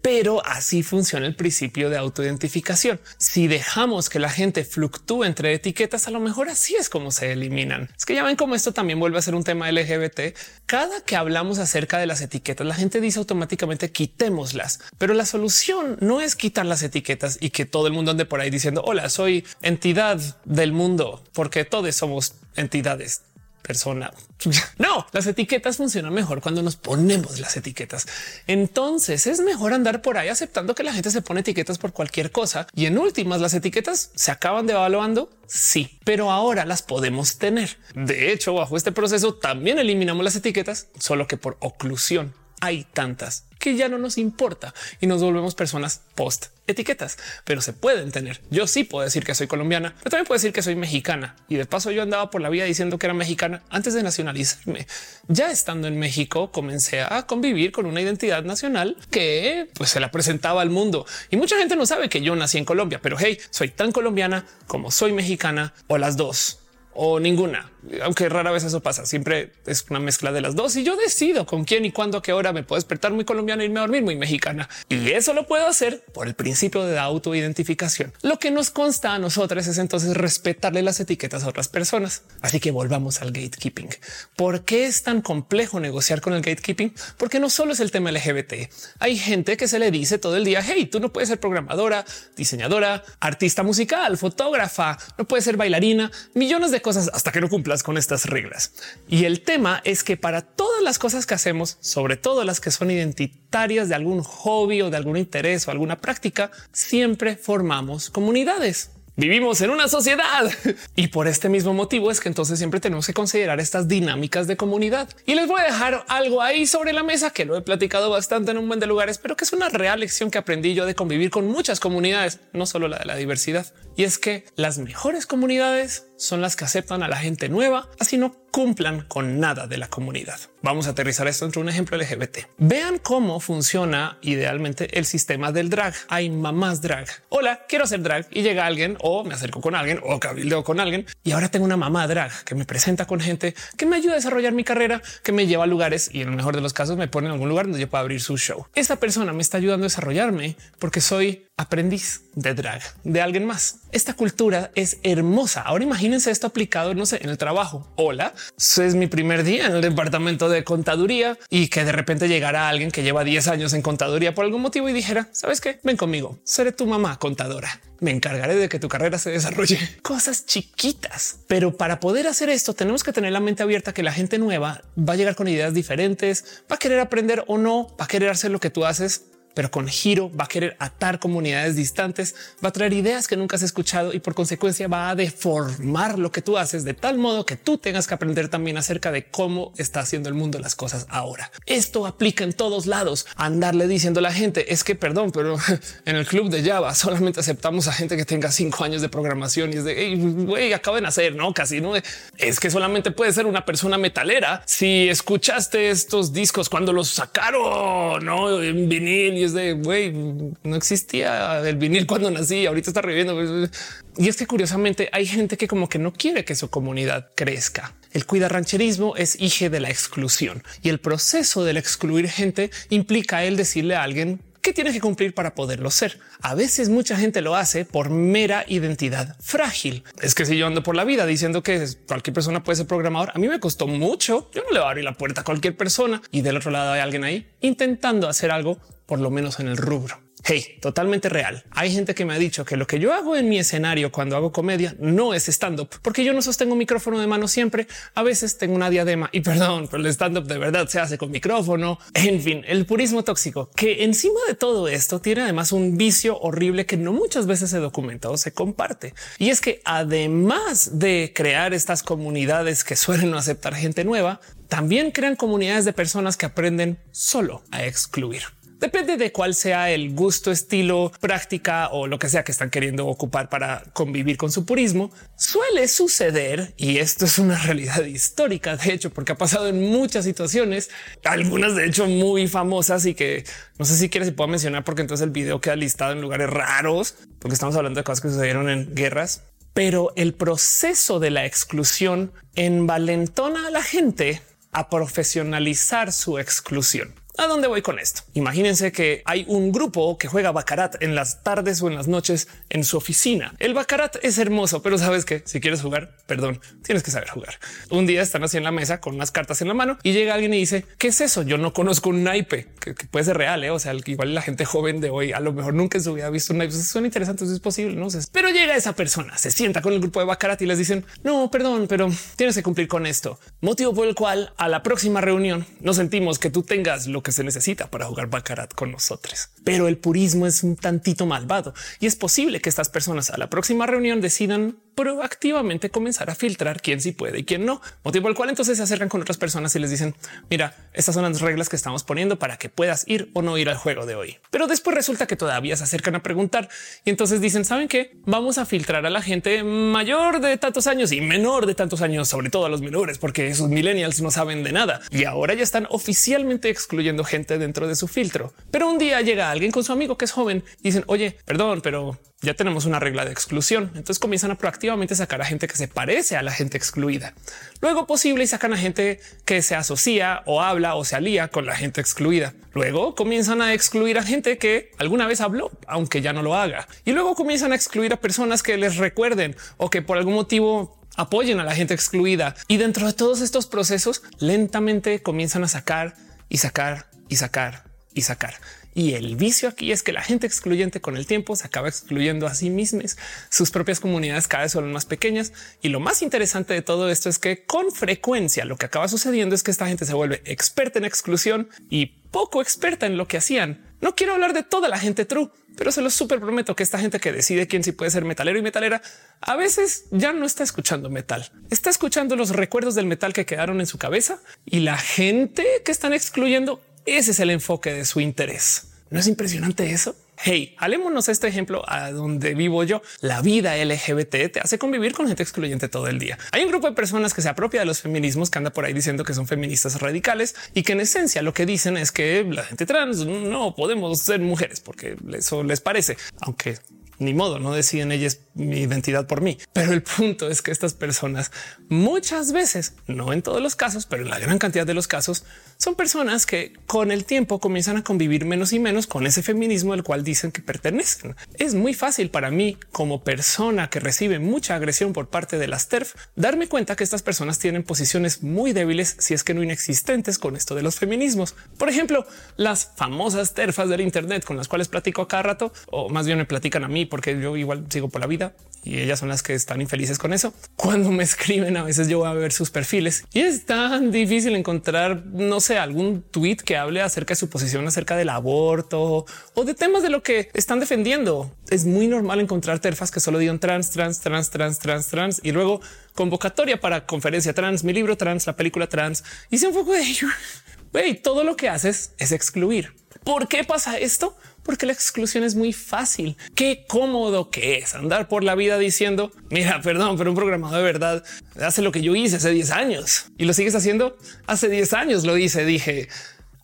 pero 0.02 0.44
así 0.44 0.82
funciona 0.82 1.26
el 1.26 1.36
principio 1.36 1.88
de 1.88 1.96
autoidentificación. 1.96 3.00
Si 3.18 3.46
dejamos 3.46 4.10
que 4.10 4.18
la 4.18 4.28
gente 4.28 4.64
fluctúe 4.64 5.24
entre 5.24 5.54
etiquetas, 5.54 6.08
a 6.08 6.10
lo 6.10 6.20
mejor 6.20 6.48
así 6.48 6.74
es 6.74 6.88
como 6.88 7.12
se 7.12 7.32
eliminan. 7.32 7.88
Es 7.96 8.04
que 8.04 8.14
ya 8.14 8.24
ven 8.24 8.36
cómo 8.36 8.56
esto 8.56 8.72
también 8.72 8.98
vuelve 8.98 9.18
a 9.18 9.22
ser 9.22 9.36
un 9.36 9.44
tema 9.44 9.70
LGBT. 9.70 10.36
Cada 10.66 11.00
que 11.02 11.16
hablamos 11.16 11.58
acerca 11.58 11.98
de 11.98 12.06
las 12.06 12.20
etiquetas, 12.20 12.66
la 12.66 12.74
gente 12.74 13.00
dice 13.00 13.20
automáticamente 13.20 13.92
quitémoslas, 13.92 14.80
pero 14.98 15.14
la 15.14 15.24
solución 15.24 15.96
no 16.00 16.20
es 16.20 16.34
quitar 16.34 16.66
las 16.66 16.82
etiquetas 16.82 17.38
y 17.40 17.50
que 17.50 17.64
todo 17.64 17.86
el 17.86 17.92
mundo 17.92 18.10
ande 18.10 18.24
por 18.24 18.40
ahí 18.40 18.50
diciendo 18.50 18.82
hola, 18.84 19.08
soy 19.08 19.46
entidad 19.62 20.20
del 20.44 20.72
mundo, 20.72 21.22
porque 21.32 21.64
todos 21.64 21.94
somos 21.94 22.34
entidades 22.56 23.22
persona. 23.62 24.12
No, 24.78 25.06
las 25.12 25.26
etiquetas 25.26 25.76
funcionan 25.76 26.12
mejor 26.12 26.40
cuando 26.40 26.62
nos 26.62 26.74
ponemos 26.74 27.38
las 27.38 27.56
etiquetas. 27.56 28.06
Entonces 28.48 29.28
es 29.28 29.40
mejor 29.40 29.72
andar 29.72 30.02
por 30.02 30.18
ahí 30.18 30.28
aceptando 30.28 30.74
que 30.74 30.82
la 30.82 30.92
gente 30.92 31.10
se 31.12 31.22
pone 31.22 31.40
etiquetas 31.40 31.78
por 31.78 31.92
cualquier 31.92 32.32
cosa 32.32 32.66
y 32.74 32.86
en 32.86 32.98
últimas 32.98 33.40
las 33.40 33.54
etiquetas 33.54 34.10
se 34.14 34.32
acaban 34.32 34.66
devaluando. 34.66 35.30
Sí, 35.46 35.98
pero 36.04 36.32
ahora 36.32 36.64
las 36.64 36.82
podemos 36.82 37.38
tener. 37.38 37.78
De 37.94 38.32
hecho, 38.32 38.54
bajo 38.54 38.76
este 38.76 38.90
proceso 38.90 39.34
también 39.34 39.78
eliminamos 39.78 40.24
las 40.24 40.34
etiquetas, 40.34 40.88
solo 40.98 41.28
que 41.28 41.36
por 41.36 41.56
oclusión 41.60 42.34
hay 42.62 42.84
tantas 42.84 43.46
que 43.58 43.74
ya 43.74 43.88
no 43.88 43.98
nos 43.98 44.18
importa 44.18 44.72
y 45.00 45.08
nos 45.08 45.20
volvemos 45.20 45.56
personas 45.56 46.02
post 46.14 46.46
etiquetas, 46.68 47.18
pero 47.44 47.60
se 47.60 47.72
pueden 47.72 48.12
tener. 48.12 48.40
Yo 48.50 48.68
sí 48.68 48.84
puedo 48.84 49.04
decir 49.04 49.24
que 49.24 49.34
soy 49.34 49.48
colombiana, 49.48 49.94
pero 49.98 50.10
también 50.10 50.26
puedo 50.26 50.36
decir 50.36 50.52
que 50.52 50.62
soy 50.62 50.76
mexicana. 50.76 51.34
Y 51.48 51.56
de 51.56 51.66
paso 51.66 51.90
yo 51.90 52.02
andaba 52.02 52.30
por 52.30 52.40
la 52.40 52.50
vida 52.50 52.64
diciendo 52.64 52.98
que 52.98 53.06
era 53.06 53.14
mexicana 53.14 53.62
antes 53.68 53.94
de 53.94 54.04
nacionalizarme. 54.04 54.86
Ya 55.26 55.50
estando 55.50 55.88
en 55.88 55.98
México 55.98 56.52
comencé 56.52 57.02
a 57.02 57.26
convivir 57.26 57.72
con 57.72 57.86
una 57.86 58.00
identidad 58.00 58.44
nacional 58.44 58.96
que 59.10 59.68
pues 59.74 59.90
se 59.90 59.98
la 59.98 60.12
presentaba 60.12 60.62
al 60.62 60.70
mundo. 60.70 61.04
Y 61.30 61.36
mucha 61.36 61.58
gente 61.58 61.74
no 61.74 61.84
sabe 61.84 62.08
que 62.08 62.20
yo 62.20 62.36
nací 62.36 62.58
en 62.58 62.64
Colombia, 62.64 63.00
pero 63.02 63.16
hey, 63.18 63.38
soy 63.50 63.70
tan 63.70 63.90
colombiana 63.90 64.46
como 64.68 64.92
soy 64.92 65.12
mexicana 65.12 65.74
o 65.88 65.98
las 65.98 66.16
dos 66.16 66.60
o 66.94 67.20
ninguna, 67.20 67.70
aunque 68.02 68.28
rara 68.28 68.50
vez 68.50 68.64
eso 68.64 68.80
pasa. 68.80 69.06
Siempre 69.06 69.52
es 69.66 69.84
una 69.90 70.00
mezcla 70.00 70.32
de 70.32 70.40
las 70.40 70.54
dos 70.54 70.76
y 70.76 70.84
yo 70.84 70.96
decido 70.96 71.46
con 71.46 71.64
quién 71.64 71.84
y 71.84 71.92
cuándo, 71.92 72.18
a 72.18 72.22
qué 72.22 72.32
hora 72.32 72.52
me 72.52 72.62
puedo 72.62 72.78
despertar 72.78 73.12
muy 73.12 73.24
colombiana 73.24 73.62
y 73.62 73.66
irme 73.66 73.80
a 73.80 73.82
dormir 73.82 74.02
muy 74.02 74.16
mexicana. 74.16 74.68
Y 74.88 75.10
eso 75.10 75.34
lo 75.34 75.46
puedo 75.46 75.66
hacer 75.66 76.04
por 76.12 76.26
el 76.26 76.34
principio 76.34 76.84
de 76.84 76.98
autoidentificación. 76.98 78.12
Lo 78.22 78.38
que 78.38 78.50
nos 78.50 78.70
consta 78.70 79.14
a 79.14 79.18
nosotras 79.18 79.66
es 79.66 79.78
entonces 79.78 80.16
respetarle 80.16 80.82
las 80.82 81.00
etiquetas 81.00 81.44
a 81.44 81.48
otras 81.48 81.68
personas. 81.68 82.22
Así 82.40 82.60
que 82.60 82.70
volvamos 82.70 83.20
al 83.22 83.32
gatekeeping. 83.32 83.90
¿Por 84.36 84.64
qué 84.64 84.86
es 84.86 85.02
tan 85.02 85.20
complejo 85.22 85.80
negociar 85.80 86.20
con 86.20 86.34
el 86.34 86.42
gatekeeping? 86.42 86.94
Porque 87.16 87.40
no 87.40 87.50
solo 87.50 87.72
es 87.72 87.80
el 87.80 87.90
tema 87.90 88.12
LGBT. 88.12 88.70
Hay 88.98 89.16
gente 89.16 89.56
que 89.56 89.68
se 89.68 89.78
le 89.78 89.90
dice 89.90 90.18
todo 90.18 90.36
el 90.36 90.44
día, 90.44 90.62
hey, 90.64 90.86
tú 90.86 91.00
no 91.00 91.12
puedes 91.12 91.28
ser 91.28 91.40
programadora, 91.40 92.04
diseñadora, 92.36 93.02
artista 93.20 93.62
musical, 93.62 94.16
fotógrafa, 94.18 94.98
no 95.18 95.26
puedes 95.26 95.44
ser 95.44 95.56
bailarina, 95.56 96.10
millones 96.34 96.70
de 96.70 96.80
cosas 96.80 97.10
hasta 97.12 97.32
que 97.32 97.40
no 97.40 97.48
con 97.82 97.96
estas 97.96 98.26
reglas. 98.26 98.74
Y 99.08 99.24
el 99.24 99.40
tema 99.40 99.80
es 99.84 100.04
que 100.04 100.18
para 100.18 100.42
todas 100.42 100.82
las 100.82 100.98
cosas 100.98 101.24
que 101.24 101.34
hacemos, 101.34 101.78
sobre 101.80 102.18
todo 102.18 102.44
las 102.44 102.60
que 102.60 102.70
son 102.70 102.90
identitarias 102.90 103.88
de 103.88 103.94
algún 103.94 104.22
hobby 104.22 104.82
o 104.82 104.90
de 104.90 104.98
algún 104.98 105.16
interés 105.16 105.66
o 105.66 105.70
alguna 105.70 106.00
práctica, 106.00 106.50
siempre 106.72 107.36
formamos 107.36 108.10
comunidades. 108.10 108.90
Vivimos 109.14 109.60
en 109.60 109.68
una 109.68 109.88
sociedad 109.88 110.50
y 110.96 111.08
por 111.08 111.28
este 111.28 111.50
mismo 111.50 111.74
motivo 111.74 112.10
es 112.10 112.18
que 112.18 112.30
entonces 112.30 112.58
siempre 112.58 112.80
tenemos 112.80 113.06
que 113.06 113.12
considerar 113.12 113.60
estas 113.60 113.86
dinámicas 113.86 114.46
de 114.46 114.56
comunidad. 114.56 115.06
Y 115.26 115.34
les 115.34 115.46
voy 115.48 115.60
a 115.60 115.64
dejar 115.64 116.06
algo 116.08 116.40
ahí 116.40 116.66
sobre 116.66 116.94
la 116.94 117.02
mesa 117.02 117.28
que 117.28 117.44
lo 117.44 117.54
he 117.54 117.60
platicado 117.60 118.08
bastante 118.08 118.52
en 118.52 118.56
un 118.56 118.68
buen 118.68 118.80
de 118.80 118.86
lugares, 118.86 119.18
pero 119.18 119.36
que 119.36 119.44
es 119.44 119.52
una 119.52 119.68
real 119.68 120.00
lección 120.00 120.30
que 120.30 120.38
aprendí 120.38 120.72
yo 120.72 120.86
de 120.86 120.94
convivir 120.94 121.28
con 121.28 121.46
muchas 121.46 121.78
comunidades, 121.78 122.40
no 122.54 122.64
solo 122.64 122.88
la 122.88 123.00
de 123.00 123.04
la 123.04 123.16
diversidad. 123.16 123.66
Y 123.96 124.04
es 124.04 124.18
que 124.18 124.44
las 124.56 124.78
mejores 124.78 125.26
comunidades 125.26 126.06
son 126.16 126.40
las 126.40 126.56
que 126.56 126.64
aceptan 126.64 127.02
a 127.02 127.08
la 127.08 127.16
gente 127.16 127.48
nueva, 127.48 127.88
así 127.98 128.16
no 128.16 128.42
cumplan 128.52 129.06
con 129.08 129.40
nada 129.40 129.66
de 129.66 129.78
la 129.78 129.88
comunidad. 129.88 130.38
Vamos 130.62 130.86
a 130.86 130.90
aterrizar 130.90 131.26
esto 131.26 131.46
entre 131.46 131.60
un 131.60 131.68
ejemplo 131.68 131.96
LGBT. 131.96 132.38
Vean 132.58 132.98
cómo 132.98 133.40
funciona 133.40 134.18
idealmente 134.20 134.98
el 134.98 135.06
sistema 135.06 135.50
del 135.50 135.70
drag. 135.70 135.94
Hay 136.08 136.30
mamás 136.30 136.82
drag. 136.82 137.08
Hola, 137.30 137.64
quiero 137.66 137.84
hacer 137.84 138.02
drag 138.02 138.26
y 138.30 138.42
llega 138.42 138.66
alguien 138.66 138.98
o 139.00 139.24
me 139.24 139.34
acerco 139.34 139.60
con 139.60 139.74
alguien 139.74 140.00
o 140.04 140.20
cabildeo 140.20 140.62
con 140.62 140.78
alguien 140.80 141.06
y 141.24 141.32
ahora 141.32 141.50
tengo 141.50 141.64
una 141.64 141.78
mamá 141.78 142.06
drag 142.06 142.44
que 142.44 142.54
me 142.54 142.66
presenta 142.66 143.06
con 143.06 143.18
gente 143.18 143.54
que 143.76 143.86
me 143.86 143.96
ayuda 143.96 144.12
a 144.12 144.16
desarrollar 144.16 144.52
mi 144.52 144.64
carrera, 144.64 145.02
que 145.24 145.32
me 145.32 145.46
lleva 145.46 145.64
a 145.64 145.66
lugares 145.66 146.10
y 146.12 146.20
en 146.20 146.28
el 146.28 146.36
mejor 146.36 146.54
de 146.54 146.60
los 146.60 146.74
casos 146.74 146.96
me 146.96 147.08
pone 147.08 147.28
en 147.28 147.32
algún 147.32 147.48
lugar 147.48 147.64
donde 147.64 147.80
yo 147.80 147.88
pueda 147.88 148.02
abrir 148.02 148.20
su 148.20 148.36
show. 148.36 148.66
Esta 148.74 148.96
persona 148.96 149.32
me 149.32 149.42
está 149.42 149.56
ayudando 149.56 149.84
a 149.84 149.88
desarrollarme 149.88 150.56
porque 150.78 151.00
soy 151.00 151.48
aprendiz 151.56 152.22
de 152.34 152.54
drag 152.54 152.82
de 153.04 153.20
alguien 153.20 153.46
más. 153.46 153.78
Esta 153.92 154.14
cultura 154.14 154.70
es 154.74 154.96
hermosa. 155.02 155.60
Ahora 155.60 155.84
imagínense 155.84 156.30
esto 156.30 156.46
aplicado, 156.46 156.94
no 156.94 157.04
sé, 157.04 157.18
en 157.22 157.28
el 157.28 157.36
trabajo. 157.36 157.92
Hola, 157.96 158.32
es 158.56 158.94
mi 158.94 159.06
primer 159.06 159.44
día 159.44 159.66
en 159.66 159.74
el 159.74 159.82
departamento 159.82 160.48
de 160.48 160.64
contaduría 160.64 161.38
y 161.50 161.68
que 161.68 161.84
de 161.84 161.92
repente 161.92 162.26
llegara 162.26 162.70
alguien 162.70 162.90
que 162.90 163.02
lleva 163.02 163.22
10 163.22 163.48
años 163.48 163.74
en 163.74 163.82
contaduría 163.82 164.34
por 164.34 164.46
algún 164.46 164.62
motivo 164.62 164.88
y 164.88 164.94
dijera, 164.94 165.28
sabes 165.32 165.60
qué, 165.60 165.78
ven 165.82 165.98
conmigo, 165.98 166.38
seré 166.42 166.72
tu 166.72 166.86
mamá 166.86 167.18
contadora. 167.18 167.82
Me 168.00 168.12
encargaré 168.12 168.56
de 168.56 168.70
que 168.70 168.78
tu 168.78 168.88
carrera 168.88 169.18
se 169.18 169.30
desarrolle. 169.30 169.78
Cosas 170.02 170.46
chiquitas, 170.46 171.40
pero 171.46 171.76
para 171.76 172.00
poder 172.00 172.28
hacer 172.28 172.48
esto 172.48 172.72
tenemos 172.72 173.04
que 173.04 173.12
tener 173.12 173.30
la 173.30 173.40
mente 173.40 173.62
abierta 173.62 173.92
que 173.92 174.02
la 174.02 174.12
gente 174.12 174.38
nueva 174.38 174.80
va 174.98 175.12
a 175.12 175.16
llegar 175.16 175.34
con 175.34 175.48
ideas 175.48 175.74
diferentes, 175.74 176.62
va 176.70 176.76
a 176.76 176.78
querer 176.78 176.98
aprender 176.98 177.44
o 177.46 177.58
no, 177.58 177.94
va 178.00 178.06
a 178.06 178.08
querer 178.08 178.30
hacer 178.30 178.52
lo 178.52 178.58
que 178.58 178.70
tú 178.70 178.86
haces 178.86 179.31
pero 179.54 179.70
con 179.70 179.88
giro 179.88 180.30
va 180.34 180.44
a 180.44 180.48
querer 180.48 180.76
atar 180.78 181.18
comunidades 181.18 181.76
distantes, 181.76 182.34
va 182.64 182.70
a 182.70 182.72
traer 182.72 182.92
ideas 182.92 183.28
que 183.28 183.36
nunca 183.36 183.56
has 183.56 183.62
escuchado 183.62 184.12
y 184.12 184.20
por 184.20 184.34
consecuencia 184.34 184.88
va 184.88 185.10
a 185.10 185.14
deformar 185.14 186.18
lo 186.18 186.32
que 186.32 186.42
tú 186.42 186.58
haces 186.58 186.84
de 186.84 186.94
tal 186.94 187.18
modo 187.18 187.46
que 187.46 187.56
tú 187.56 187.78
tengas 187.78 188.06
que 188.06 188.14
aprender 188.14 188.48
también 188.48 188.76
acerca 188.76 189.12
de 189.12 189.24
cómo 189.24 189.72
está 189.76 190.00
haciendo 190.00 190.28
el 190.28 190.34
mundo 190.34 190.58
las 190.58 190.74
cosas 190.74 191.06
ahora. 191.08 191.50
Esto 191.66 192.06
aplica 192.06 192.44
en 192.44 192.52
todos 192.52 192.86
lados. 192.86 193.26
Andarle 193.36 193.86
diciendo 193.86 194.20
a 194.20 194.22
la 194.22 194.32
gente 194.32 194.72
es 194.72 194.84
que 194.84 194.94
perdón, 194.94 195.32
pero 195.32 195.56
en 196.04 196.16
el 196.16 196.26
club 196.26 196.50
de 196.50 196.62
Java 196.62 196.94
solamente 196.94 197.40
aceptamos 197.40 197.88
a 197.88 197.92
gente 197.92 198.16
que 198.16 198.24
tenga 198.24 198.50
cinco 198.50 198.84
años 198.84 199.02
de 199.02 199.08
programación 199.08 199.72
y 199.72 199.76
es 199.76 199.84
de 199.84 200.16
güey, 200.16 200.72
acaban 200.72 201.02
de 201.02 201.08
hacer, 201.08 201.34
no 201.34 201.52
casi 201.52 201.80
no 201.80 201.92
es 201.96 202.60
que 202.60 202.70
solamente 202.70 203.10
puede 203.10 203.32
ser 203.32 203.46
una 203.46 203.64
persona 203.64 203.98
metalera. 203.98 204.62
Si 204.66 205.08
escuchaste 205.08 205.90
estos 205.90 206.32
discos 206.32 206.68
cuando 206.68 206.92
los 206.92 207.08
sacaron 207.08 208.24
no 208.24 208.62
en 208.62 208.88
vinil 208.88 209.41
y 209.42 209.44
es 209.44 209.54
de 209.54 209.72
güey, 209.72 210.12
no 210.12 210.76
existía 210.76 211.60
el 211.68 211.76
vinil 211.76 212.06
cuando 212.06 212.30
nací. 212.30 212.64
Ahorita 212.64 212.90
está 212.90 213.02
reviviendo. 213.02 213.68
Y 214.16 214.28
es 214.28 214.36
que 214.36 214.46
curiosamente 214.46 215.08
hay 215.12 215.26
gente 215.26 215.56
que 215.56 215.66
como 215.66 215.88
que 215.88 215.98
no 215.98 216.12
quiere 216.12 216.44
que 216.44 216.54
su 216.54 216.70
comunidad 216.70 217.30
crezca. 217.34 217.94
El 218.12 218.24
cuida 218.24 218.48
rancherismo 218.48 219.16
es 219.16 219.40
hije 219.40 219.68
de 219.68 219.80
la 219.80 219.90
exclusión 219.90 220.62
y 220.82 220.90
el 220.90 221.00
proceso 221.00 221.64
del 221.64 221.76
excluir 221.76 222.28
gente 222.28 222.70
implica 222.88 223.42
el 223.44 223.56
decirle 223.56 223.96
a 223.96 224.04
alguien 224.04 224.40
que 224.62 224.72
tiene 224.72 224.92
que 224.92 225.00
cumplir 225.00 225.34
para 225.34 225.54
poderlo 225.54 225.90
ser. 225.90 226.20
A 226.40 226.54
veces 226.54 226.88
mucha 226.88 227.16
gente 227.16 227.40
lo 227.42 227.56
hace 227.56 227.84
por 227.84 228.10
mera 228.10 228.64
identidad 228.68 229.36
frágil. 229.40 230.04
Es 230.22 230.34
que 230.34 230.46
si 230.46 230.56
yo 230.56 230.68
ando 230.68 230.84
por 230.84 230.94
la 230.94 231.04
vida 231.04 231.26
diciendo 231.26 231.64
que 231.64 231.84
cualquier 232.06 232.32
persona 232.32 232.62
puede 232.62 232.76
ser 232.76 232.86
programador, 232.86 233.32
a 233.34 233.38
mí 233.38 233.48
me 233.48 233.58
costó 233.58 233.88
mucho. 233.88 234.48
Yo 234.54 234.62
no 234.62 234.70
le 234.70 234.78
voy 234.78 234.86
a 234.86 234.90
abrir 234.90 235.04
la 235.04 235.14
puerta 235.14 235.40
a 235.40 235.44
cualquier 235.44 235.76
persona 235.76 236.22
y 236.30 236.42
del 236.42 236.56
otro 236.56 236.70
lado 236.70 236.92
hay 236.92 237.00
alguien 237.00 237.24
ahí 237.24 237.48
intentando 237.60 238.28
hacer 238.28 238.52
algo, 238.52 238.78
por 239.06 239.20
lo 239.20 239.30
menos 239.30 239.60
en 239.60 239.68
el 239.68 239.76
rubro. 239.76 240.20
Hey, 240.44 240.78
totalmente 240.80 241.28
real. 241.28 241.62
Hay 241.70 241.92
gente 241.92 242.16
que 242.16 242.24
me 242.24 242.34
ha 242.34 242.38
dicho 242.38 242.64
que 242.64 242.76
lo 242.76 242.84
que 242.84 242.98
yo 242.98 243.14
hago 243.14 243.36
en 243.36 243.48
mi 243.48 243.60
escenario 243.60 244.10
cuando 244.10 244.36
hago 244.36 244.50
comedia 244.50 244.96
no 244.98 245.34
es 245.34 245.48
stand 245.48 245.78
up, 245.78 245.90
porque 246.02 246.24
yo 246.24 246.32
no 246.32 246.42
sostengo 246.42 246.74
micrófono 246.74 247.20
de 247.20 247.28
mano 247.28 247.46
siempre. 247.46 247.86
A 248.16 248.24
veces 248.24 248.58
tengo 248.58 248.74
una 248.74 248.90
diadema 248.90 249.30
y 249.30 249.40
perdón, 249.42 249.86
pero 249.88 250.02
el 250.02 250.08
stand 250.08 250.38
up 250.38 250.46
de 250.48 250.58
verdad 250.58 250.88
se 250.88 250.98
hace 250.98 251.16
con 251.16 251.30
micrófono. 251.30 252.00
En 252.14 252.40
fin, 252.40 252.64
el 252.66 252.86
purismo 252.86 253.22
tóxico 253.22 253.70
que 253.76 254.02
encima 254.02 254.40
de 254.48 254.54
todo 254.54 254.88
esto 254.88 255.20
tiene 255.20 255.42
además 255.42 255.70
un 255.70 255.96
vicio 255.96 256.36
horrible 256.40 256.86
que 256.86 256.96
no 256.96 257.12
muchas 257.12 257.46
veces 257.46 257.70
se 257.70 257.78
documenta 257.78 258.28
o 258.28 258.36
se 258.36 258.52
comparte. 258.52 259.14
Y 259.38 259.50
es 259.50 259.60
que 259.60 259.80
además 259.84 260.98
de 260.98 261.32
crear 261.36 261.72
estas 261.72 262.02
comunidades 262.02 262.82
que 262.82 262.96
suelen 262.96 263.30
no 263.30 263.38
aceptar 263.38 263.76
gente 263.76 264.02
nueva, 264.02 264.40
también 264.66 265.12
crean 265.12 265.36
comunidades 265.36 265.84
de 265.84 265.92
personas 265.92 266.36
que 266.36 266.46
aprenden 266.46 266.98
solo 267.12 267.62
a 267.70 267.84
excluir. 267.84 268.42
Depende 268.82 269.16
de 269.16 269.30
cuál 269.30 269.54
sea 269.54 269.92
el 269.92 270.12
gusto, 270.12 270.50
estilo, 270.50 271.12
práctica 271.20 271.90
o 271.92 272.08
lo 272.08 272.18
que 272.18 272.28
sea 272.28 272.42
que 272.42 272.50
están 272.50 272.68
queriendo 272.68 273.06
ocupar 273.06 273.48
para 273.48 273.84
convivir 273.92 274.36
con 274.36 274.50
su 274.50 274.66
purismo. 274.66 275.12
Suele 275.36 275.86
suceder, 275.86 276.74
y 276.76 276.98
esto 276.98 277.26
es 277.26 277.38
una 277.38 277.56
realidad 277.62 278.04
histórica, 278.04 278.76
de 278.76 278.92
hecho, 278.92 279.10
porque 279.10 279.30
ha 279.30 279.38
pasado 279.38 279.68
en 279.68 279.80
muchas 279.80 280.24
situaciones, 280.24 280.90
algunas 281.22 281.76
de 281.76 281.86
hecho 281.86 282.08
muy 282.08 282.48
famosas 282.48 283.06
y 283.06 283.14
que 283.14 283.44
no 283.78 283.84
sé 283.84 283.94
si 283.94 284.08
quieres 284.08 284.26
si 284.26 284.34
puedo 284.34 284.48
mencionar 284.48 284.82
porque 284.82 285.02
entonces 285.02 285.24
el 285.24 285.30
video 285.30 285.60
queda 285.60 285.76
listado 285.76 286.10
en 286.10 286.20
lugares 286.20 286.50
raros, 286.50 287.14
porque 287.38 287.54
estamos 287.54 287.76
hablando 287.76 288.00
de 288.00 288.04
cosas 288.04 288.20
que 288.20 288.30
sucedieron 288.30 288.68
en 288.68 288.96
guerras. 288.96 289.42
Pero 289.74 290.12
el 290.16 290.34
proceso 290.34 291.20
de 291.20 291.30
la 291.30 291.46
exclusión 291.46 292.32
envalentona 292.56 293.68
a 293.68 293.70
la 293.70 293.84
gente 293.84 294.42
a 294.72 294.88
profesionalizar 294.88 296.10
su 296.10 296.40
exclusión. 296.40 297.21
¿A 297.42 297.48
dónde 297.48 297.66
voy 297.66 297.82
con 297.82 297.98
esto? 297.98 298.22
Imagínense 298.34 298.92
que 298.92 299.22
hay 299.24 299.44
un 299.48 299.72
grupo 299.72 300.16
que 300.16 300.28
juega 300.28 300.52
Bacarat 300.52 301.02
en 301.02 301.16
las 301.16 301.42
tardes 301.42 301.82
o 301.82 301.88
en 301.88 301.96
las 301.96 302.06
noches 302.06 302.46
en 302.70 302.84
su 302.84 302.96
oficina. 302.96 303.56
El 303.58 303.74
Bacarat 303.74 304.16
es 304.22 304.38
hermoso, 304.38 304.80
pero 304.80 304.96
sabes 304.96 305.24
que 305.24 305.42
si 305.44 305.60
quieres 305.60 305.82
jugar, 305.82 306.16
perdón, 306.26 306.60
tienes 306.84 307.02
que 307.02 307.10
saber 307.10 307.28
jugar. 307.30 307.58
Un 307.90 308.06
día 308.06 308.22
están 308.22 308.44
así 308.44 308.58
en 308.58 308.62
la 308.62 308.70
mesa 308.70 309.00
con 309.00 309.16
unas 309.16 309.32
cartas 309.32 309.60
en 309.60 309.66
la 309.66 309.74
mano 309.74 309.98
y 310.04 310.12
llega 310.12 310.34
alguien 310.34 310.54
y 310.54 310.58
dice 310.58 310.86
¿qué 310.98 311.08
es 311.08 311.20
eso? 311.20 311.42
Yo 311.42 311.58
no 311.58 311.72
conozco 311.72 312.10
un 312.10 312.22
naipe 312.22 312.68
que, 312.78 312.94
puede 312.94 313.24
ser 313.24 313.38
real. 313.38 313.64
¿eh? 313.64 313.70
O 313.70 313.80
sea, 313.80 313.92
igual 314.06 314.36
la 314.36 314.42
gente 314.42 314.64
joven 314.64 315.00
de 315.00 315.10
hoy 315.10 315.32
a 315.32 315.40
lo 315.40 315.52
mejor 315.52 315.74
nunca 315.74 315.98
en 315.98 316.04
su 316.04 316.14
vida 316.14 316.28
ha 316.28 316.30
visto 316.30 316.52
un 316.52 316.60
naipe. 316.60 316.76
Suena 316.76 317.08
interesante, 317.08 317.42
eso 317.42 317.52
es 317.52 317.58
posible. 317.58 317.96
No 317.96 318.08
sé, 318.08 318.20
pero 318.30 318.50
llega 318.50 318.76
esa 318.76 318.94
persona, 318.94 319.36
se 319.36 319.50
sienta 319.50 319.82
con 319.82 319.92
el 319.92 319.98
grupo 319.98 320.20
de 320.20 320.26
Bacarat 320.26 320.62
y 320.62 320.66
les 320.66 320.78
dicen 320.78 321.04
no, 321.24 321.50
perdón, 321.50 321.88
pero 321.88 322.08
tienes 322.36 322.54
que 322.54 322.62
cumplir 322.62 322.86
con 322.86 323.04
esto. 323.04 323.40
Motivo 323.60 323.92
por 323.92 324.06
el 324.06 324.14
cual 324.14 324.52
a 324.58 324.68
la 324.68 324.84
próxima 324.84 325.20
reunión 325.20 325.66
nos 325.80 325.96
sentimos 325.96 326.38
que 326.38 326.48
tú 326.48 326.62
tengas 326.62 327.08
lo 327.08 327.20
que 327.24 327.31
se 327.32 327.44
necesita 327.44 327.90
para 327.90 328.06
jugar 328.06 328.28
Baccarat 328.28 328.74
con 328.74 328.90
nosotros. 328.90 329.50
Pero 329.64 329.88
el 329.88 329.98
purismo 329.98 330.46
es 330.46 330.62
un 330.62 330.76
tantito 330.76 331.26
malvado 331.26 331.74
y 332.00 332.06
es 332.06 332.16
posible 332.16 332.60
que 332.60 332.68
estas 332.68 332.88
personas 332.88 333.30
a 333.30 333.38
la 333.38 333.50
próxima 333.50 333.86
reunión 333.86 334.20
decidan 334.20 334.78
proactivamente 334.94 335.90
comenzar 335.90 336.30
a 336.30 336.34
filtrar 336.34 336.80
quién 336.80 337.00
sí 337.00 337.12
puede 337.12 337.40
y 337.40 337.44
quién 337.44 337.64
no. 337.64 337.80
Motivo 338.04 338.28
el 338.28 338.34
cual 338.34 338.50
entonces 338.50 338.76
se 338.76 338.82
acercan 338.82 339.08
con 339.08 339.20
otras 339.20 339.38
personas 339.38 339.74
y 339.74 339.78
les 339.78 339.90
dicen, 339.90 340.14
mira, 340.50 340.74
estas 340.92 341.14
son 341.14 341.24
las 341.24 341.40
reglas 341.40 341.68
que 341.68 341.76
estamos 341.76 342.04
poniendo 342.04 342.38
para 342.38 342.56
que 342.56 342.68
puedas 342.68 343.04
ir 343.06 343.30
o 343.34 343.42
no 343.42 343.58
ir 343.58 343.68
al 343.68 343.76
juego 343.76 344.06
de 344.06 344.14
hoy. 344.14 344.38
Pero 344.50 344.66
después 344.66 344.94
resulta 344.96 345.26
que 345.26 345.36
todavía 345.36 345.76
se 345.76 345.84
acercan 345.84 346.14
a 346.14 346.22
preguntar 346.22 346.68
y 347.04 347.10
entonces 347.10 347.40
dicen, 347.40 347.64
¿saben 347.64 347.88
qué? 347.88 348.16
Vamos 348.24 348.58
a 348.58 348.66
filtrar 348.66 349.06
a 349.06 349.10
la 349.10 349.22
gente 349.22 349.62
mayor 349.64 350.40
de 350.40 350.56
tantos 350.58 350.86
años 350.86 351.12
y 351.12 351.20
menor 351.20 351.66
de 351.66 351.74
tantos 351.74 352.02
años, 352.02 352.28
sobre 352.28 352.50
todo 352.50 352.66
a 352.66 352.68
los 352.68 352.82
menores, 352.82 353.18
porque 353.18 353.48
esos 353.48 353.68
millennials 353.68 354.20
no 354.20 354.30
saben 354.30 354.62
de 354.62 354.72
nada 354.72 355.00
y 355.10 355.24
ahora 355.24 355.54
ya 355.54 355.62
están 355.62 355.86
oficialmente 355.90 356.68
excluyendo 356.68 357.24
gente 357.24 357.58
dentro 357.58 357.88
de 357.88 357.96
su 357.96 358.08
filtro. 358.08 358.52
Pero 358.70 358.88
un 358.88 358.98
día 358.98 359.20
llega 359.20 359.50
alguien 359.50 359.72
con 359.72 359.84
su 359.84 359.92
amigo 359.92 360.16
que 360.16 360.24
es 360.24 360.32
joven 360.32 360.64
y 360.80 360.88
dicen, 360.88 361.04
oye, 361.06 361.36
perdón, 361.44 361.80
pero 361.82 362.18
ya 362.42 362.54
tenemos 362.54 362.84
una 362.84 362.98
regla 362.98 363.24
de 363.24 363.32
exclusión. 363.32 363.84
Entonces 363.94 364.18
comienzan 364.18 364.50
a 364.50 364.58
proactivamente 364.58 365.14
sacar 365.14 365.40
a 365.40 365.44
gente 365.44 365.68
que 365.68 365.76
se 365.76 365.88
parece 365.88 366.36
a 366.36 366.42
la 366.42 366.50
gente 366.50 366.76
excluida. 366.76 367.34
Luego 367.80 368.06
posible 368.06 368.44
y 368.44 368.46
sacan 368.46 368.72
a 368.72 368.76
gente 368.76 369.20
que 369.44 369.62
se 369.62 369.76
asocia 369.76 370.42
o 370.46 370.60
habla 370.60 370.96
o 370.96 371.04
se 371.04 371.16
alía 371.16 371.48
con 371.48 371.66
la 371.66 371.76
gente 371.76 372.00
excluida. 372.00 372.54
Luego 372.74 373.14
comienzan 373.14 373.62
a 373.62 373.72
excluir 373.74 374.18
a 374.18 374.22
gente 374.22 374.58
que 374.58 374.90
alguna 374.98 375.26
vez 375.26 375.40
habló, 375.40 375.70
aunque 375.86 376.20
ya 376.20 376.32
no 376.32 376.42
lo 376.42 376.56
haga. 376.56 376.88
Y 377.04 377.12
luego 377.12 377.34
comienzan 377.34 377.72
a 377.72 377.76
excluir 377.76 378.12
a 378.12 378.20
personas 378.20 378.62
que 378.62 378.76
les 378.76 378.96
recuerden 378.96 379.56
o 379.76 379.88
que 379.88 380.02
por 380.02 380.18
algún 380.18 380.34
motivo 380.34 380.98
apoyen 381.16 381.60
a 381.60 381.64
la 381.64 381.74
gente 381.74 381.94
excluida. 381.94 382.56
Y 382.66 382.76
dentro 382.76 383.06
de 383.06 383.12
todos 383.12 383.40
estos 383.40 383.66
procesos, 383.66 384.22
lentamente 384.38 385.22
comienzan 385.22 385.62
a 385.62 385.68
sacar 385.68 386.16
y 386.48 386.58
sacar 386.58 387.06
y 387.28 387.36
sacar 387.36 387.84
y 388.14 388.22
sacar. 388.22 388.54
Y 388.94 389.14
el 389.14 389.36
vicio 389.36 389.68
aquí 389.68 389.92
es 389.92 390.02
que 390.02 390.12
la 390.12 390.22
gente 390.22 390.46
excluyente 390.46 391.00
con 391.00 391.16
el 391.16 391.26
tiempo 391.26 391.56
se 391.56 391.66
acaba 391.66 391.88
excluyendo 391.88 392.46
a 392.46 392.54
sí 392.54 392.70
mismas. 392.70 393.16
Sus 393.48 393.70
propias 393.70 394.00
comunidades 394.00 394.48
cada 394.48 394.64
vez 394.64 394.72
son 394.72 394.92
más 394.92 395.06
pequeñas. 395.06 395.52
Y 395.80 395.88
lo 395.88 396.00
más 396.00 396.22
interesante 396.22 396.74
de 396.74 396.82
todo 396.82 397.10
esto 397.10 397.28
es 397.28 397.38
que 397.38 397.64
con 397.64 397.90
frecuencia 397.90 398.64
lo 398.64 398.76
que 398.76 398.86
acaba 398.86 399.08
sucediendo 399.08 399.54
es 399.54 399.62
que 399.62 399.70
esta 399.70 399.88
gente 399.88 400.04
se 400.04 400.14
vuelve 400.14 400.42
experta 400.44 400.98
en 400.98 401.04
exclusión 401.04 401.68
y 401.88 402.06
poco 402.30 402.60
experta 402.60 403.06
en 403.06 403.16
lo 403.16 403.26
que 403.28 403.38
hacían. 403.38 403.84
No 404.00 404.14
quiero 404.14 404.34
hablar 404.34 404.52
de 404.52 404.62
toda 404.62 404.88
la 404.88 404.98
gente 404.98 405.24
true, 405.24 405.50
pero 405.76 405.92
se 405.92 406.02
lo 406.02 406.10
súper 406.10 406.40
prometo 406.40 406.74
que 406.74 406.82
esta 406.82 406.98
gente 406.98 407.20
que 407.20 407.32
decide 407.32 407.68
quién 407.68 407.84
sí 407.84 407.92
puede 407.92 408.10
ser 408.10 408.24
metalero 408.24 408.58
y 408.58 408.62
metalera 408.62 409.00
a 409.40 409.56
veces 409.56 410.06
ya 410.10 410.32
no 410.32 410.44
está 410.44 410.64
escuchando 410.64 411.08
metal, 411.08 411.50
está 411.70 411.90
escuchando 411.90 412.34
los 412.34 412.50
recuerdos 412.50 412.94
del 412.94 413.06
metal 413.06 413.32
que 413.32 413.46
quedaron 413.46 413.80
en 413.80 413.86
su 413.86 413.98
cabeza 413.98 414.40
y 414.64 414.80
la 414.80 414.98
gente 414.98 415.64
que 415.84 415.92
están 415.92 416.12
excluyendo 416.12 416.80
ese 417.06 417.32
es 417.32 417.40
el 417.40 417.50
enfoque 417.50 417.92
de 417.92 418.04
su 418.04 418.20
interés. 418.20 418.88
¿No 419.10 419.20
es 419.20 419.26
impresionante 419.26 419.90
eso? 419.90 420.16
Hey, 420.44 420.74
halémonos 420.78 421.28
este 421.28 421.46
ejemplo 421.46 421.84
a 421.86 422.10
donde 422.10 422.54
vivo 422.54 422.82
yo. 422.82 423.02
La 423.20 423.42
vida 423.42 423.76
LGBT 423.76 424.50
te 424.52 424.60
hace 424.60 424.78
convivir 424.78 425.12
con 425.12 425.28
gente 425.28 425.42
excluyente 425.42 425.88
todo 425.88 426.08
el 426.08 426.18
día. 426.18 426.38
Hay 426.50 426.64
un 426.64 426.70
grupo 426.70 426.88
de 426.88 426.94
personas 426.94 427.34
que 427.34 427.42
se 427.42 427.48
apropia 427.48 427.80
de 427.80 427.86
los 427.86 428.00
feminismos 428.00 428.50
que 428.50 428.58
anda 428.58 428.70
por 428.70 428.84
ahí 428.84 428.92
diciendo 428.92 429.22
que 429.22 429.34
son 429.34 429.46
feministas 429.46 430.00
radicales 430.00 430.56
y 430.74 430.82
que 430.82 430.92
en 430.92 431.00
esencia 431.00 431.42
lo 431.42 431.52
que 431.52 431.66
dicen 431.66 431.96
es 431.96 432.10
que 432.10 432.44
la 432.50 432.64
gente 432.64 432.86
trans 432.86 433.26
no 433.26 433.74
podemos 433.76 434.18
ser 434.18 434.40
mujeres 434.40 434.80
porque 434.80 435.16
eso 435.32 435.62
les 435.62 435.80
parece, 435.80 436.16
aunque 436.40 436.78
ni 437.22 437.34
modo, 437.34 437.58
no 437.58 437.72
deciden 437.72 438.12
ellas 438.12 438.40
mi 438.54 438.80
identidad 438.80 439.26
por 439.26 439.40
mí. 439.40 439.58
Pero 439.72 439.92
el 439.92 440.02
punto 440.02 440.48
es 440.48 440.62
que 440.62 440.70
estas 440.70 440.94
personas 440.94 441.50
muchas 441.88 442.52
veces, 442.52 442.94
no 443.06 443.32
en 443.32 443.42
todos 443.42 443.62
los 443.62 443.76
casos, 443.76 444.06
pero 444.06 444.22
en 444.22 444.30
la 444.30 444.38
gran 444.38 444.58
cantidad 444.58 444.86
de 444.86 444.94
los 444.94 445.08
casos, 445.08 445.44
son 445.78 445.94
personas 445.94 446.46
que 446.46 446.74
con 446.86 447.10
el 447.10 447.24
tiempo 447.24 447.60
comienzan 447.60 447.96
a 447.96 448.04
convivir 448.04 448.44
menos 448.44 448.72
y 448.72 448.78
menos 448.78 449.06
con 449.06 449.26
ese 449.26 449.42
feminismo 449.42 449.92
al 449.92 450.02
cual 450.02 450.24
dicen 450.24 450.52
que 450.52 450.62
pertenecen. 450.62 451.34
Es 451.58 451.74
muy 451.74 451.94
fácil 451.94 452.30
para 452.30 452.50
mí 452.50 452.76
como 452.92 453.24
persona 453.24 453.90
que 453.90 454.00
recibe 454.00 454.38
mucha 454.38 454.76
agresión 454.76 455.12
por 455.12 455.28
parte 455.28 455.58
de 455.58 455.68
las 455.68 455.88
TERF 455.88 456.14
darme 456.36 456.68
cuenta 456.68 456.96
que 456.96 457.04
estas 457.04 457.22
personas 457.22 457.58
tienen 457.58 457.82
posiciones 457.82 458.42
muy 458.42 458.72
débiles, 458.72 459.16
si 459.18 459.34
es 459.34 459.44
que 459.44 459.54
no 459.54 459.62
inexistentes 459.62 460.38
con 460.38 460.56
esto 460.56 460.74
de 460.74 460.82
los 460.82 460.98
feminismos. 460.98 461.54
Por 461.78 461.88
ejemplo, 461.88 462.26
las 462.56 462.90
famosas 462.96 463.54
TERFas 463.54 463.88
del 463.88 464.00
Internet 464.00 464.44
con 464.44 464.56
las 464.56 464.68
cuales 464.68 464.88
platico 464.88 465.26
cada 465.26 465.42
rato, 465.42 465.72
o 465.90 466.08
más 466.08 466.26
bien 466.26 466.38
me 466.38 466.44
platican 466.44 466.84
a 466.84 466.88
mí 466.88 467.06
porque 467.06 467.40
yo 467.40 467.56
igual 467.56 467.86
sigo 467.88 468.08
por 468.08 468.20
la 468.20 468.26
vida 468.26 468.41
y 468.84 468.98
ellas 468.98 469.20
son 469.20 469.28
las 469.28 469.42
que 469.42 469.54
están 469.54 469.80
infelices 469.80 470.18
con 470.18 470.32
eso. 470.32 470.52
Cuando 470.76 471.10
me 471.10 471.22
escriben, 471.24 471.76
a 471.76 471.82
veces 471.82 472.08
yo 472.08 472.18
voy 472.18 472.28
a 472.28 472.32
ver 472.32 472.52
sus 472.52 472.70
perfiles 472.70 473.24
y 473.32 473.40
es 473.40 473.64
tan 473.64 474.10
difícil 474.10 474.56
encontrar, 474.56 475.24
no 475.26 475.60
sé, 475.60 475.78
algún 475.78 476.22
tweet 476.22 476.56
que 476.56 476.76
hable 476.76 477.00
acerca 477.00 477.32
de 477.32 477.36
su 477.36 477.48
posición 477.48 477.86
acerca 477.86 478.16
del 478.16 478.28
aborto 478.28 479.24
o 479.54 479.64
de 479.64 479.74
temas 479.74 480.02
de 480.02 480.10
lo 480.10 480.22
que 480.22 480.50
están 480.54 480.80
defendiendo. 480.80 481.54
Es 481.70 481.84
muy 481.84 482.08
normal 482.08 482.40
encontrar 482.40 482.80
terfas 482.80 483.10
que 483.10 483.20
solo 483.20 483.38
digan 483.38 483.60
trans, 483.60 483.90
trans, 483.90 484.20
trans, 484.20 484.50
trans, 484.50 484.78
trans, 484.78 485.06
trans 485.08 485.40
y 485.42 485.52
luego 485.52 485.80
convocatoria 486.14 486.80
para 486.80 487.06
conferencia 487.06 487.54
trans, 487.54 487.84
mi 487.84 487.92
libro 487.92 488.16
trans, 488.16 488.46
la 488.46 488.56
película 488.56 488.88
trans 488.88 489.24
y 489.50 489.58
se 489.58 489.68
un 489.68 489.74
poco 489.74 489.92
de 489.92 490.02
Wey, 490.92 491.14
todo 491.14 491.42
lo 491.42 491.56
que 491.56 491.70
haces 491.70 492.12
es 492.18 492.32
excluir. 492.32 492.94
¿Por 493.24 493.48
qué 493.48 493.64
pasa 493.64 493.98
esto? 493.98 494.36
Porque 494.62 494.86
la 494.86 494.92
exclusión 494.92 495.44
es 495.44 495.54
muy 495.54 495.72
fácil. 495.72 496.36
Qué 496.54 496.84
cómodo 496.88 497.50
que 497.50 497.78
es 497.78 497.94
andar 497.94 498.28
por 498.28 498.44
la 498.44 498.54
vida 498.54 498.78
diciendo, 498.78 499.32
mira, 499.50 499.80
perdón, 499.82 500.16
pero 500.16 500.30
un 500.30 500.36
programador 500.36 500.78
de 500.78 500.84
verdad 500.84 501.24
hace 501.60 501.82
lo 501.82 501.92
que 501.92 502.02
yo 502.02 502.14
hice 502.14 502.36
hace 502.36 502.50
10 502.50 502.70
años 502.70 503.26
y 503.38 503.44
lo 503.44 503.52
sigues 503.52 503.74
haciendo. 503.74 504.16
Hace 504.46 504.68
10 504.68 504.92
años 504.92 505.24
lo 505.24 505.36
hice. 505.36 505.64
Dije, 505.64 506.08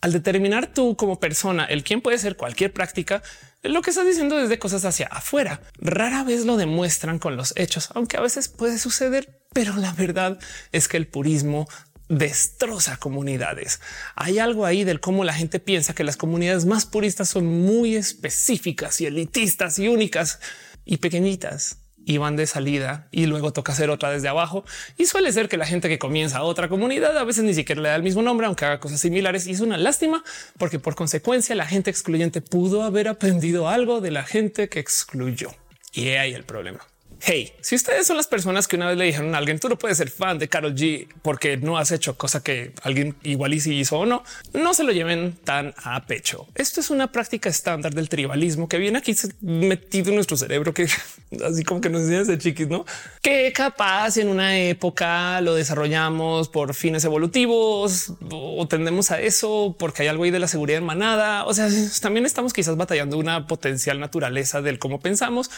al 0.01 0.13
determinar 0.13 0.73
tú 0.73 0.95
como 0.95 1.19
persona 1.19 1.65
el 1.65 1.83
quién 1.83 2.01
puede 2.01 2.17
ser 2.17 2.35
cualquier 2.35 2.73
práctica, 2.73 3.21
lo 3.63 3.81
que 3.81 3.89
estás 3.89 4.07
diciendo 4.07 4.37
desde 4.37 4.59
cosas 4.59 4.85
hacia 4.85 5.07
afuera. 5.07 5.61
Rara 5.79 6.23
vez 6.23 6.45
lo 6.45 6.57
demuestran 6.57 7.19
con 7.19 7.35
los 7.35 7.53
hechos, 7.57 7.89
aunque 7.93 8.17
a 8.17 8.21
veces 8.21 8.47
puede 8.47 8.79
suceder, 8.79 9.41
pero 9.53 9.75
la 9.75 9.91
verdad 9.93 10.39
es 10.71 10.87
que 10.87 10.97
el 10.97 11.07
purismo 11.07 11.67
destroza 12.09 12.97
comunidades. 12.97 13.79
Hay 14.15 14.39
algo 14.39 14.65
ahí 14.65 14.83
del 14.83 14.99
cómo 14.99 15.23
la 15.23 15.33
gente 15.33 15.59
piensa 15.59 15.93
que 15.93 16.03
las 16.03 16.17
comunidades 16.17 16.65
más 16.65 16.85
puristas 16.85 17.29
son 17.29 17.45
muy 17.45 17.95
específicas 17.95 18.99
y 18.99 19.05
elitistas 19.05 19.79
y 19.79 19.87
únicas 19.87 20.39
y 20.85 20.97
pequeñitas 20.97 21.77
y 22.05 22.17
van 22.17 22.35
de 22.35 22.47
salida 22.47 23.07
y 23.11 23.27
luego 23.27 23.53
toca 23.53 23.71
hacer 23.71 23.91
otra 23.91 24.09
desde 24.09 24.27
abajo. 24.27 24.65
Y 24.97 25.05
suele 25.05 25.31
ser 25.31 25.47
que 25.47 25.57
la 25.57 25.67
gente 25.67 25.87
que 25.89 25.99
comienza 25.99 26.41
otra 26.41 26.67
comunidad 26.67 27.15
a 27.15 27.23
veces 27.23 27.43
ni 27.43 27.53
siquiera 27.53 27.81
le 27.81 27.89
da 27.89 27.95
el 27.95 28.03
mismo 28.03 28.23
nombre, 28.23 28.47
aunque 28.47 28.65
haga 28.65 28.79
cosas 28.79 28.99
similares. 28.99 29.45
Y 29.45 29.51
es 29.51 29.59
una 29.59 29.77
lástima 29.77 30.23
porque 30.57 30.79
por 30.79 30.95
consecuencia 30.95 31.53
la 31.53 31.67
gente 31.67 31.91
excluyente 31.91 32.41
pudo 32.41 32.81
haber 32.81 33.07
aprendido 33.07 33.69
algo 33.69 34.01
de 34.01 34.09
la 34.09 34.23
gente 34.23 34.69
que 34.69 34.79
excluyó. 34.79 35.51
Y 35.93 36.09
ahí 36.09 36.33
el 36.33 36.45
problema. 36.45 36.79
Hey, 37.21 37.51
si 37.61 37.75
ustedes 37.75 38.07
son 38.07 38.15
las 38.15 38.27
personas 38.27 38.67
que 38.67 38.77
una 38.77 38.87
vez 38.87 38.97
le 38.97 39.05
dijeron 39.05 39.35
a 39.35 39.39
alguien, 39.39 39.59
tú 39.59 39.67
no 39.67 39.77
puedes 39.77 39.97
ser 39.97 40.09
fan 40.09 40.39
de 40.39 40.47
Carol 40.47 40.73
G 40.73 41.07
porque 41.21 41.57
no 41.57 41.77
has 41.77 41.91
hecho 41.91 42.17
cosa 42.17 42.41
que 42.41 42.71
alguien 42.81 43.15
igual 43.23 43.53
y 43.53 43.59
si 43.59 43.75
hizo 43.75 43.99
o 43.99 44.05
no, 44.05 44.23
no 44.53 44.73
se 44.73 44.83
lo 44.83 44.93
lleven 44.93 45.33
tan 45.43 45.73
a 45.83 46.05
pecho. 46.05 46.47
Esto 46.55 46.79
es 46.79 46.89
una 46.89 47.11
práctica 47.11 47.49
estándar 47.49 47.93
del 47.93 48.07
tribalismo 48.07 48.69
que 48.69 48.77
viene 48.77 48.99
aquí 48.99 49.15
metido 49.41 50.09
en 50.09 50.15
nuestro 50.15 50.37
cerebro, 50.37 50.73
que 50.73 50.87
así 51.45 51.63
como 51.63 51.81
que 51.81 51.89
nos 51.89 52.03
enseñan 52.03 52.27
de 52.27 52.37
chiquis, 52.37 52.67
no? 52.67 52.85
Que 53.21 53.51
capaz 53.51 54.17
en 54.17 54.29
una 54.29 54.57
época 54.57 55.41
lo 55.41 55.55
desarrollamos 55.55 56.47
por 56.47 56.73
fines 56.73 57.03
evolutivos 57.03 58.13
o 58.31 58.65
tendemos 58.67 59.11
a 59.11 59.19
eso 59.19 59.75
porque 59.77 60.03
hay 60.03 60.07
algo 60.07 60.23
ahí 60.23 60.31
de 60.31 60.39
la 60.39 60.47
seguridad 60.47 60.77
en 60.77 60.85
manada. 60.85 61.45
O 61.45 61.53
sea, 61.53 61.67
también 62.01 62.25
estamos 62.25 62.53
quizás 62.53 62.77
batallando 62.77 63.17
una 63.17 63.45
potencial 63.45 63.99
naturaleza 63.99 64.61
del 64.61 64.79
cómo 64.79 65.01
pensamos. 65.01 65.51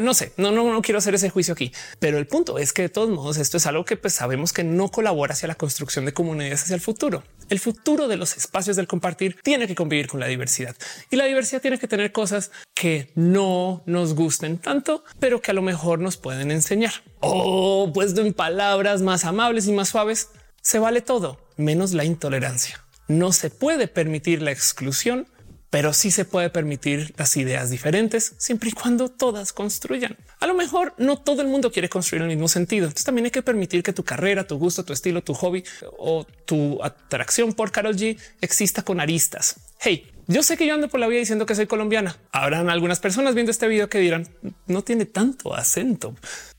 No 0.00 0.14
sé, 0.14 0.32
no, 0.36 0.52
no, 0.52 0.72
no 0.72 0.80
quiero 0.80 0.98
hacer 0.98 1.07
ese 1.14 1.30
juicio 1.30 1.54
aquí, 1.54 1.72
pero 1.98 2.18
el 2.18 2.26
punto 2.26 2.58
es 2.58 2.72
que 2.72 2.82
de 2.82 2.88
todos 2.88 3.10
modos 3.10 3.38
esto 3.38 3.56
es 3.56 3.66
algo 3.66 3.84
que 3.84 3.96
pues, 3.96 4.14
sabemos 4.14 4.52
que 4.52 4.64
no 4.64 4.88
colabora 4.90 5.34
hacia 5.34 5.48
la 5.48 5.54
construcción 5.54 6.04
de 6.04 6.12
comunidades 6.12 6.62
hacia 6.62 6.74
el 6.74 6.80
futuro. 6.80 7.22
El 7.48 7.60
futuro 7.60 8.08
de 8.08 8.16
los 8.16 8.36
espacios 8.36 8.76
del 8.76 8.86
compartir 8.86 9.38
tiene 9.42 9.66
que 9.66 9.74
convivir 9.74 10.08
con 10.08 10.20
la 10.20 10.26
diversidad 10.26 10.76
y 11.10 11.16
la 11.16 11.24
diversidad 11.24 11.62
tiene 11.62 11.78
que 11.78 11.88
tener 11.88 12.12
cosas 12.12 12.50
que 12.74 13.12
no 13.14 13.82
nos 13.86 14.14
gusten 14.14 14.58
tanto, 14.58 15.04
pero 15.18 15.40
que 15.40 15.50
a 15.50 15.54
lo 15.54 15.62
mejor 15.62 15.98
nos 15.98 16.16
pueden 16.16 16.50
enseñar. 16.50 16.92
O 17.20 17.90
puesto 17.92 18.20
en 18.20 18.32
palabras 18.32 19.02
más 19.02 19.24
amables 19.24 19.66
y 19.66 19.72
más 19.72 19.88
suaves, 19.88 20.30
se 20.60 20.78
vale 20.78 21.00
todo 21.00 21.40
menos 21.56 21.92
la 21.92 22.04
intolerancia. 22.04 22.84
No 23.08 23.32
se 23.32 23.50
puede 23.50 23.88
permitir 23.88 24.42
la 24.42 24.52
exclusión 24.52 25.26
pero 25.70 25.92
sí 25.92 26.10
se 26.10 26.24
puede 26.24 26.50
permitir 26.50 27.14
las 27.16 27.36
ideas 27.36 27.70
diferentes 27.70 28.34
siempre 28.38 28.70
y 28.70 28.72
cuando 28.72 29.10
todas 29.10 29.52
construyan. 29.52 30.16
A 30.40 30.46
lo 30.46 30.54
mejor 30.54 30.94
no 30.98 31.16
todo 31.16 31.42
el 31.42 31.48
mundo 31.48 31.72
quiere 31.72 31.88
construir 31.88 32.22
el 32.22 32.28
mismo 32.28 32.48
sentido. 32.48 32.86
Entonces 32.86 33.04
también 33.04 33.26
hay 33.26 33.30
que 33.30 33.42
permitir 33.42 33.82
que 33.82 33.92
tu 33.92 34.04
carrera, 34.04 34.46
tu 34.46 34.56
gusto, 34.58 34.84
tu 34.84 34.92
estilo, 34.92 35.22
tu 35.22 35.34
hobby 35.34 35.64
o 35.98 36.26
tu 36.44 36.82
atracción 36.82 37.52
por 37.52 37.72
Carol 37.72 37.96
G 37.96 38.18
exista 38.40 38.82
con 38.82 39.00
aristas. 39.00 39.60
Hey, 39.80 40.10
yo 40.26 40.42
sé 40.42 40.56
que 40.56 40.66
yo 40.66 40.74
ando 40.74 40.88
por 40.88 41.00
la 41.00 41.08
vida 41.08 41.20
diciendo 41.20 41.46
que 41.46 41.54
soy 41.54 41.66
colombiana. 41.66 42.16
Habrán 42.32 42.68
algunas 42.68 43.00
personas 43.00 43.34
viendo 43.34 43.50
este 43.50 43.66
video 43.66 43.88
que 43.88 43.98
dirán 43.98 44.28
no 44.66 44.82
tiene 44.82 45.06
tanto 45.06 45.54
acento. 45.54 46.14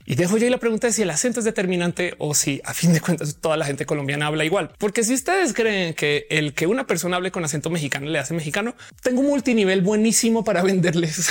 Y 0.09 0.15
dejo 0.15 0.39
ya 0.39 0.49
la 0.49 0.57
pregunta 0.57 0.87
de 0.87 0.93
si 0.93 1.03
el 1.03 1.11
acento 1.11 1.39
es 1.39 1.45
determinante 1.45 2.15
o 2.17 2.33
si 2.33 2.61
a 2.65 2.73
fin 2.73 2.93
de 2.93 2.99
cuentas 2.99 3.35
toda 3.39 3.57
la 3.57 3.65
gente 3.65 3.85
colombiana 3.85 4.25
habla 4.25 4.43
igual. 4.43 4.71
Porque 4.79 5.03
si 5.03 5.13
ustedes 5.13 5.53
creen 5.53 5.93
que 5.93 6.25
el 6.31 6.55
que 6.55 6.65
una 6.65 6.87
persona 6.87 7.17
hable 7.17 7.29
con 7.29 7.45
acento 7.45 7.69
mexicano 7.69 8.07
le 8.07 8.17
hace 8.17 8.33
mexicano, 8.33 8.73
tengo 9.03 9.21
un 9.21 9.27
multinivel 9.27 9.81
buenísimo 9.81 10.43
para 10.43 10.63
venderles. 10.63 11.29